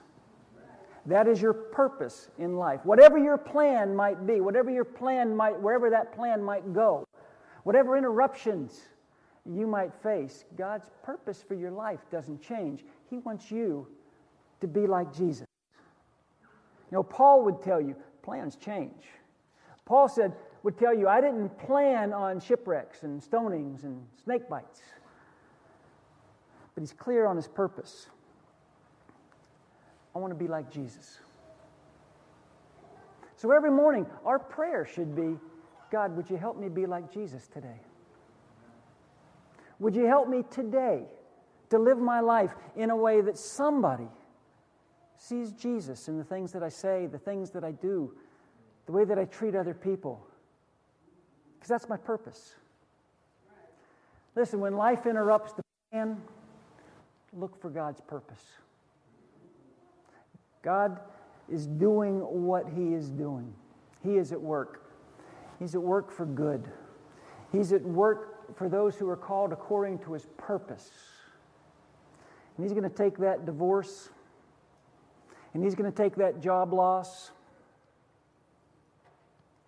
That 1.07 1.27
is 1.27 1.43
your 1.43 1.53
purpose 1.53 2.29
in 2.39 2.57
life. 2.57 2.81
Whatever 2.85 3.19
your 3.19 3.37
plan 3.37 3.95
might 3.95 4.27
be, 4.27 4.41
whatever 4.41 4.71
your 4.71 4.85
plan 4.85 5.35
might, 5.35 5.61
wherever 5.61 5.91
that 5.91 6.15
plan 6.15 6.43
might 6.43 6.73
go, 6.73 7.05
whatever 7.65 7.97
interruptions 7.97 8.81
you 9.45 9.67
might 9.67 9.93
face, 10.03 10.45
God's 10.57 10.91
purpose 11.03 11.45
for 11.47 11.55
your 11.55 11.73
life 11.73 12.01
doesn't 12.11 12.41
change. 12.41 12.85
He 13.11 13.19
wants 13.19 13.51
you 13.51 13.89
to 14.61 14.69
be 14.69 14.87
like 14.87 15.13
Jesus. 15.13 15.47
You 16.91 16.99
know, 16.99 17.03
Paul 17.03 17.45
would 17.45 17.61
tell 17.63 17.81
you 17.81 17.97
plans 18.23 18.55
change. 18.55 19.05
Paul 19.85 20.09
said, 20.09 20.33
would 20.63 20.79
tell 20.79 20.95
you, 20.95 21.09
I 21.09 21.21
didn't 21.21 21.59
plan 21.59 22.13
on 22.13 22.39
shipwrecks 22.39 23.03
and 23.03 23.21
stonings 23.21 23.83
and 23.83 24.07
snake 24.23 24.49
bites. 24.49 24.81
But 26.75 26.83
he's 26.83 26.93
clear 26.93 27.27
on 27.27 27.35
his 27.35 27.49
purpose. 27.49 28.07
I 30.15 30.19
want 30.19 30.33
to 30.33 30.39
be 30.39 30.49
like 30.49 30.71
Jesus. 30.71 31.19
So 33.37 33.51
every 33.51 33.71
morning, 33.71 34.07
our 34.25 34.39
prayer 34.39 34.85
should 34.85 35.17
be 35.17 35.39
God, 35.91 36.17
would 36.17 36.31
you 36.31 36.39
help 36.39 36.59
me 36.59 36.69
be 36.71 36.87
like 36.87 37.13
Jesus 37.13 37.47
today? 37.47 37.81
Would 39.79 39.95
you 39.95 40.07
help 40.07 40.29
me 40.29 40.43
today 40.51 41.03
to 41.69 41.79
live 41.79 41.99
my 41.99 42.21
life 42.21 42.55
in 42.77 42.91
a 42.91 42.97
way 42.97 43.21
that 43.21 43.37
somebody 43.37 44.09
sees 45.17 45.53
Jesus 45.53 46.09
in 46.09 46.17
the 46.17 46.25
things 46.25 46.53
that 46.53 46.63
I 46.63 46.71
say, 46.71 47.07
the 47.07 47.19
things 47.19 47.51
that 47.51 47.63
I 47.63 47.73
do, 47.73 48.15
the 48.87 48.93
way 48.93 49.05
that 49.05 49.19
I 49.19 49.27
treat 49.27 49.55
other 49.55 49.75
people? 49.75 50.27
Because 51.55 51.69
that's 51.69 51.89
my 51.89 51.97
purpose. 51.99 52.55
Listen, 54.35 54.61
when 54.61 54.77
life 54.77 55.05
interrupts 55.05 55.53
the 55.53 55.63
plan, 55.91 56.23
look 57.35 57.61
for 57.61 57.69
God's 57.69 58.01
purpose. 58.01 58.45
God 60.63 61.01
is 61.51 61.67
doing 61.67 62.21
what 62.21 62.67
He 62.69 62.95
is 62.95 63.11
doing. 63.11 63.53
He 64.03 64.17
is 64.17 64.33
at 64.33 64.41
work. 64.41 64.85
He's 65.59 65.75
at 65.75 65.83
work 65.83 66.11
for 66.11 66.25
good. 66.25 66.65
He's 67.51 67.73
at 67.73 67.83
work 67.83 68.57
for 68.57 68.69
those 68.69 68.97
who 68.97 69.09
are 69.09 69.17
called 69.17 69.53
according 69.53 69.99
to 70.01 70.13
His 70.13 70.27
purpose. 70.37 70.91
And 72.57 72.65
He's 72.65 72.73
going 72.73 72.89
to 72.89 72.97
take 72.97 73.19
that 73.19 73.45
divorce, 73.45 74.11
and 75.55 75.63
He's 75.63 75.75
going 75.75 75.91
to 75.91 75.97
take 75.97 76.15
that 76.17 76.41
job 76.41 76.73
loss, 76.73 77.33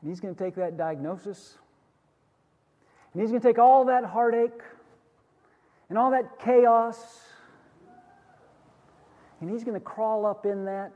and 0.00 0.10
He's 0.10 0.20
going 0.20 0.34
to 0.34 0.42
take 0.42 0.54
that 0.56 0.76
diagnosis, 0.76 1.58
and 3.12 3.22
He's 3.22 3.30
going 3.30 3.40
to 3.40 3.48
take 3.48 3.58
all 3.58 3.84
that 3.86 4.04
heartache 4.04 4.62
and 5.88 5.98
all 5.98 6.10
that 6.10 6.38
chaos 6.38 7.20
and 9.44 9.52
he's 9.52 9.62
going 9.62 9.78
to 9.78 9.84
crawl 9.84 10.24
up 10.24 10.46
in 10.46 10.64
that 10.64 10.90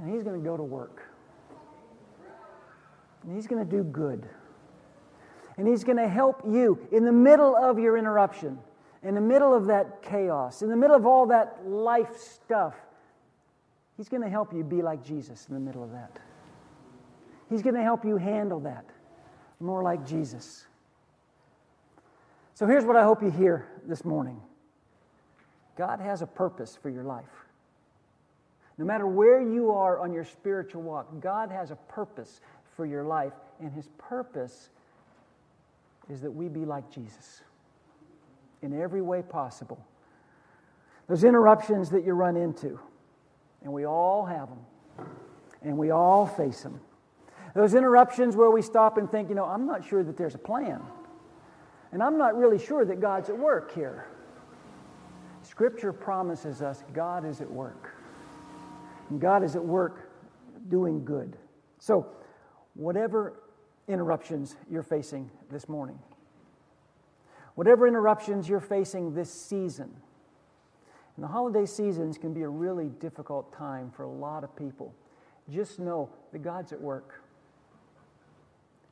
and 0.00 0.12
he's 0.12 0.24
going 0.24 0.36
to 0.36 0.44
go 0.44 0.56
to 0.56 0.62
work. 0.64 1.04
And 3.22 3.32
he's 3.32 3.46
going 3.46 3.64
to 3.64 3.70
do 3.70 3.84
good. 3.84 4.28
And 5.56 5.68
he's 5.68 5.84
going 5.84 5.98
to 5.98 6.08
help 6.08 6.42
you 6.44 6.76
in 6.90 7.04
the 7.04 7.12
middle 7.12 7.54
of 7.54 7.78
your 7.78 7.96
interruption, 7.96 8.58
in 9.04 9.14
the 9.14 9.20
middle 9.20 9.54
of 9.54 9.66
that 9.66 10.02
chaos, 10.02 10.62
in 10.62 10.68
the 10.68 10.74
middle 10.74 10.96
of 10.96 11.06
all 11.06 11.26
that 11.26 11.60
life 11.64 12.18
stuff. 12.18 12.74
He's 13.96 14.08
going 14.08 14.24
to 14.24 14.28
help 14.28 14.52
you 14.52 14.64
be 14.64 14.82
like 14.82 15.04
Jesus 15.04 15.46
in 15.48 15.54
the 15.54 15.60
middle 15.60 15.84
of 15.84 15.92
that. 15.92 16.18
He's 17.48 17.62
going 17.62 17.76
to 17.76 17.84
help 17.84 18.04
you 18.04 18.16
handle 18.16 18.58
that 18.60 18.84
more 19.60 19.84
like 19.84 20.04
Jesus. 20.04 20.66
So 22.54 22.66
here's 22.66 22.84
what 22.84 22.96
I 22.96 23.04
hope 23.04 23.22
you 23.22 23.30
hear 23.30 23.68
this 23.86 24.04
morning 24.04 24.40
God 25.78 26.00
has 26.00 26.22
a 26.22 26.26
purpose 26.26 26.76
for 26.82 26.90
your 26.90 27.04
life. 27.04 27.46
No 28.78 28.84
matter 28.84 29.06
where 29.06 29.40
you 29.40 29.70
are 29.70 30.00
on 30.00 30.12
your 30.12 30.24
spiritual 30.24 30.82
walk, 30.82 31.06
God 31.20 31.52
has 31.52 31.70
a 31.70 31.76
purpose 31.76 32.40
for 32.76 32.84
your 32.84 33.04
life, 33.04 33.32
and 33.60 33.72
His 33.72 33.88
purpose 33.96 34.70
is 36.10 36.20
that 36.22 36.32
we 36.32 36.48
be 36.48 36.64
like 36.64 36.90
Jesus 36.90 37.42
in 38.60 38.78
every 38.80 39.00
way 39.00 39.22
possible. 39.22 39.78
Those 41.08 41.22
interruptions 41.22 41.90
that 41.90 42.04
you 42.04 42.12
run 42.12 42.36
into, 42.36 42.80
and 43.62 43.72
we 43.72 43.86
all 43.86 44.26
have 44.26 44.48
them, 44.48 45.06
and 45.62 45.78
we 45.78 45.92
all 45.92 46.26
face 46.26 46.62
them. 46.62 46.80
Those 47.54 47.74
interruptions 47.74 48.34
where 48.34 48.50
we 48.50 48.62
stop 48.62 48.98
and 48.98 49.08
think, 49.08 49.28
you 49.28 49.36
know, 49.36 49.44
I'm 49.44 49.64
not 49.66 49.84
sure 49.84 50.02
that 50.02 50.16
there's 50.16 50.34
a 50.34 50.38
plan, 50.38 50.82
and 51.92 52.02
I'm 52.02 52.18
not 52.18 52.36
really 52.36 52.58
sure 52.58 52.84
that 52.84 53.00
God's 53.00 53.28
at 53.28 53.38
work 53.38 53.72
here. 53.72 54.06
Scripture 55.58 55.92
promises 55.92 56.62
us 56.62 56.84
God 56.94 57.24
is 57.24 57.40
at 57.40 57.50
work. 57.50 57.92
And 59.10 59.20
God 59.20 59.42
is 59.42 59.56
at 59.56 59.64
work 59.64 60.08
doing 60.68 61.04
good. 61.04 61.36
So, 61.80 62.06
whatever 62.74 63.40
interruptions 63.88 64.54
you're 64.70 64.84
facing 64.84 65.28
this 65.50 65.68
morning, 65.68 65.98
whatever 67.56 67.88
interruptions 67.88 68.48
you're 68.48 68.60
facing 68.60 69.16
this 69.16 69.32
season, 69.32 69.90
and 71.16 71.24
the 71.24 71.28
holiday 71.28 71.66
seasons 71.66 72.18
can 72.18 72.32
be 72.32 72.42
a 72.42 72.48
really 72.48 72.90
difficult 73.00 73.52
time 73.52 73.90
for 73.90 74.04
a 74.04 74.08
lot 74.08 74.44
of 74.44 74.54
people. 74.54 74.94
Just 75.50 75.80
know 75.80 76.08
that 76.30 76.44
God's 76.44 76.72
at 76.72 76.80
work. 76.80 77.20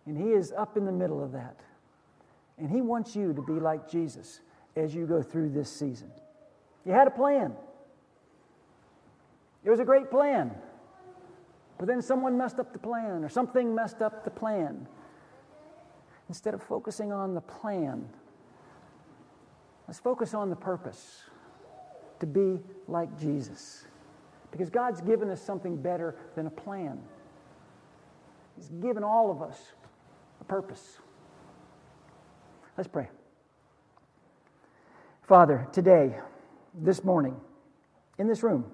And 0.04 0.18
He 0.18 0.32
is 0.32 0.50
up 0.50 0.76
in 0.76 0.84
the 0.84 0.90
middle 0.90 1.22
of 1.22 1.30
that. 1.30 1.60
And 2.58 2.68
He 2.68 2.80
wants 2.80 3.14
you 3.14 3.32
to 3.34 3.42
be 3.42 3.52
like 3.52 3.88
Jesus 3.88 4.40
as 4.74 4.96
you 4.96 5.06
go 5.06 5.22
through 5.22 5.50
this 5.50 5.70
season. 5.70 6.10
You 6.86 6.92
had 6.92 7.08
a 7.08 7.10
plan. 7.10 7.52
It 9.64 9.70
was 9.70 9.80
a 9.80 9.84
great 9.84 10.08
plan. 10.08 10.52
But 11.78 11.88
then 11.88 12.00
someone 12.00 12.38
messed 12.38 12.60
up 12.60 12.72
the 12.72 12.78
plan, 12.78 13.24
or 13.24 13.28
something 13.28 13.74
messed 13.74 14.00
up 14.00 14.24
the 14.24 14.30
plan. 14.30 14.86
Instead 16.28 16.54
of 16.54 16.62
focusing 16.62 17.12
on 17.12 17.34
the 17.34 17.40
plan, 17.40 18.08
let's 19.86 19.98
focus 19.98 20.32
on 20.32 20.48
the 20.48 20.56
purpose 20.56 21.22
to 22.20 22.26
be 22.26 22.60
like 22.86 23.18
Jesus. 23.18 23.84
Because 24.52 24.70
God's 24.70 25.00
given 25.00 25.28
us 25.28 25.42
something 25.42 25.76
better 25.76 26.14
than 26.36 26.46
a 26.46 26.50
plan, 26.50 27.00
He's 28.56 28.68
given 28.80 29.04
all 29.04 29.30
of 29.30 29.42
us 29.42 29.60
a 30.40 30.44
purpose. 30.44 30.98
Let's 32.78 32.88
pray. 32.88 33.08
Father, 35.22 35.66
today, 35.72 36.14
this 36.76 37.02
morning 37.04 37.36
in 38.18 38.26
this 38.26 38.42
room, 38.42 38.64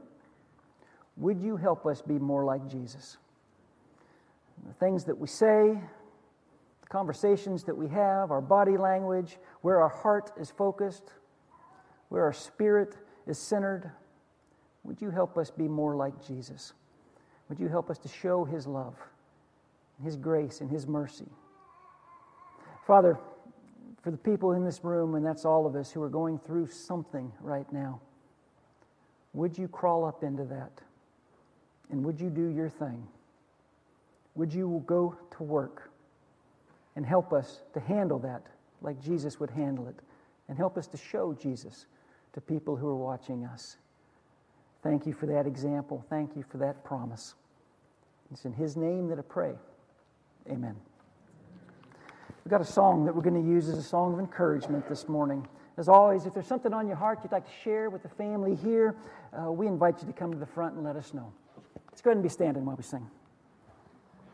would 1.16 1.40
you 1.40 1.56
help 1.56 1.86
us 1.86 2.02
be 2.02 2.18
more 2.18 2.44
like 2.44 2.68
Jesus? 2.68 3.16
The 4.66 4.74
things 4.74 5.04
that 5.04 5.18
we 5.18 5.28
say, 5.28 5.80
the 6.80 6.86
conversations 6.88 7.64
that 7.64 7.76
we 7.76 7.88
have, 7.88 8.30
our 8.30 8.40
body 8.40 8.76
language, 8.76 9.38
where 9.60 9.80
our 9.80 9.88
heart 9.88 10.32
is 10.38 10.50
focused, 10.50 11.12
where 12.08 12.24
our 12.24 12.32
spirit 12.32 12.96
is 13.26 13.38
centered, 13.38 13.90
would 14.84 15.00
you 15.00 15.10
help 15.10 15.38
us 15.38 15.50
be 15.50 15.68
more 15.68 15.94
like 15.96 16.24
Jesus? 16.26 16.72
Would 17.48 17.60
you 17.60 17.68
help 17.68 17.90
us 17.90 17.98
to 17.98 18.08
show 18.08 18.44
his 18.44 18.66
love, 18.66 18.96
his 20.02 20.16
grace, 20.16 20.60
and 20.60 20.70
his 20.70 20.86
mercy? 20.86 21.28
Father, 22.86 23.18
for 24.02 24.10
the 24.10 24.16
people 24.16 24.52
in 24.52 24.64
this 24.64 24.82
room, 24.82 25.14
and 25.14 25.24
that's 25.24 25.44
all 25.44 25.66
of 25.66 25.76
us 25.76 25.90
who 25.90 26.02
are 26.02 26.08
going 26.08 26.38
through 26.38 26.68
something 26.68 27.32
right 27.40 27.70
now. 27.72 28.00
Would 29.32 29.56
you 29.56 29.68
crawl 29.68 30.04
up 30.04 30.22
into 30.22 30.44
that? 30.44 30.72
And 31.90 32.04
would 32.04 32.20
you 32.20 32.30
do 32.30 32.48
your 32.48 32.68
thing? 32.68 33.06
Would 34.34 34.52
you 34.52 34.82
go 34.86 35.16
to 35.36 35.42
work 35.42 35.90
and 36.96 37.06
help 37.06 37.32
us 37.32 37.62
to 37.74 37.80
handle 37.80 38.18
that 38.20 38.42
like 38.82 39.00
Jesus 39.00 39.38
would 39.40 39.50
handle 39.50 39.86
it 39.88 39.96
and 40.48 40.58
help 40.58 40.76
us 40.76 40.86
to 40.88 40.96
show 40.96 41.32
Jesus 41.32 41.86
to 42.34 42.40
people 42.40 42.76
who 42.76 42.88
are 42.88 42.96
watching 42.96 43.44
us. 43.44 43.76
Thank 44.82 45.06
you 45.06 45.12
for 45.12 45.26
that 45.26 45.46
example. 45.46 46.04
Thank 46.10 46.36
you 46.36 46.44
for 46.50 46.58
that 46.58 46.84
promise. 46.84 47.34
It's 48.32 48.44
in 48.44 48.52
His 48.52 48.76
name 48.76 49.08
that 49.08 49.18
I 49.18 49.22
pray. 49.22 49.54
Amen. 50.50 50.76
We've 52.44 52.50
got 52.50 52.60
a 52.60 52.64
song 52.64 53.04
that 53.04 53.14
we're 53.14 53.22
going 53.22 53.40
to 53.40 53.48
use 53.48 53.68
as 53.68 53.78
a 53.78 53.82
song 53.82 54.14
of 54.14 54.18
encouragement 54.18 54.88
this 54.88 55.08
morning. 55.08 55.46
As 55.76 55.88
always, 55.88 56.26
if 56.26 56.34
there's 56.34 56.46
something 56.46 56.74
on 56.74 56.88
your 56.88 56.96
heart 56.96 57.20
you'd 57.22 57.30
like 57.30 57.46
to 57.46 57.62
share 57.62 57.88
with 57.88 58.02
the 58.02 58.08
family 58.08 58.56
here, 58.56 58.96
uh, 59.32 59.50
we 59.52 59.68
invite 59.68 60.00
you 60.00 60.08
to 60.08 60.12
come 60.12 60.32
to 60.32 60.38
the 60.38 60.46
front 60.46 60.74
and 60.74 60.82
let 60.82 60.96
us 60.96 61.14
know. 61.14 61.32
Let's 61.88 62.00
go 62.02 62.10
ahead 62.10 62.16
and 62.16 62.22
be 62.22 62.28
standing 62.28 62.64
while 62.64 62.74
we 62.74 62.82
sing. 62.82 63.08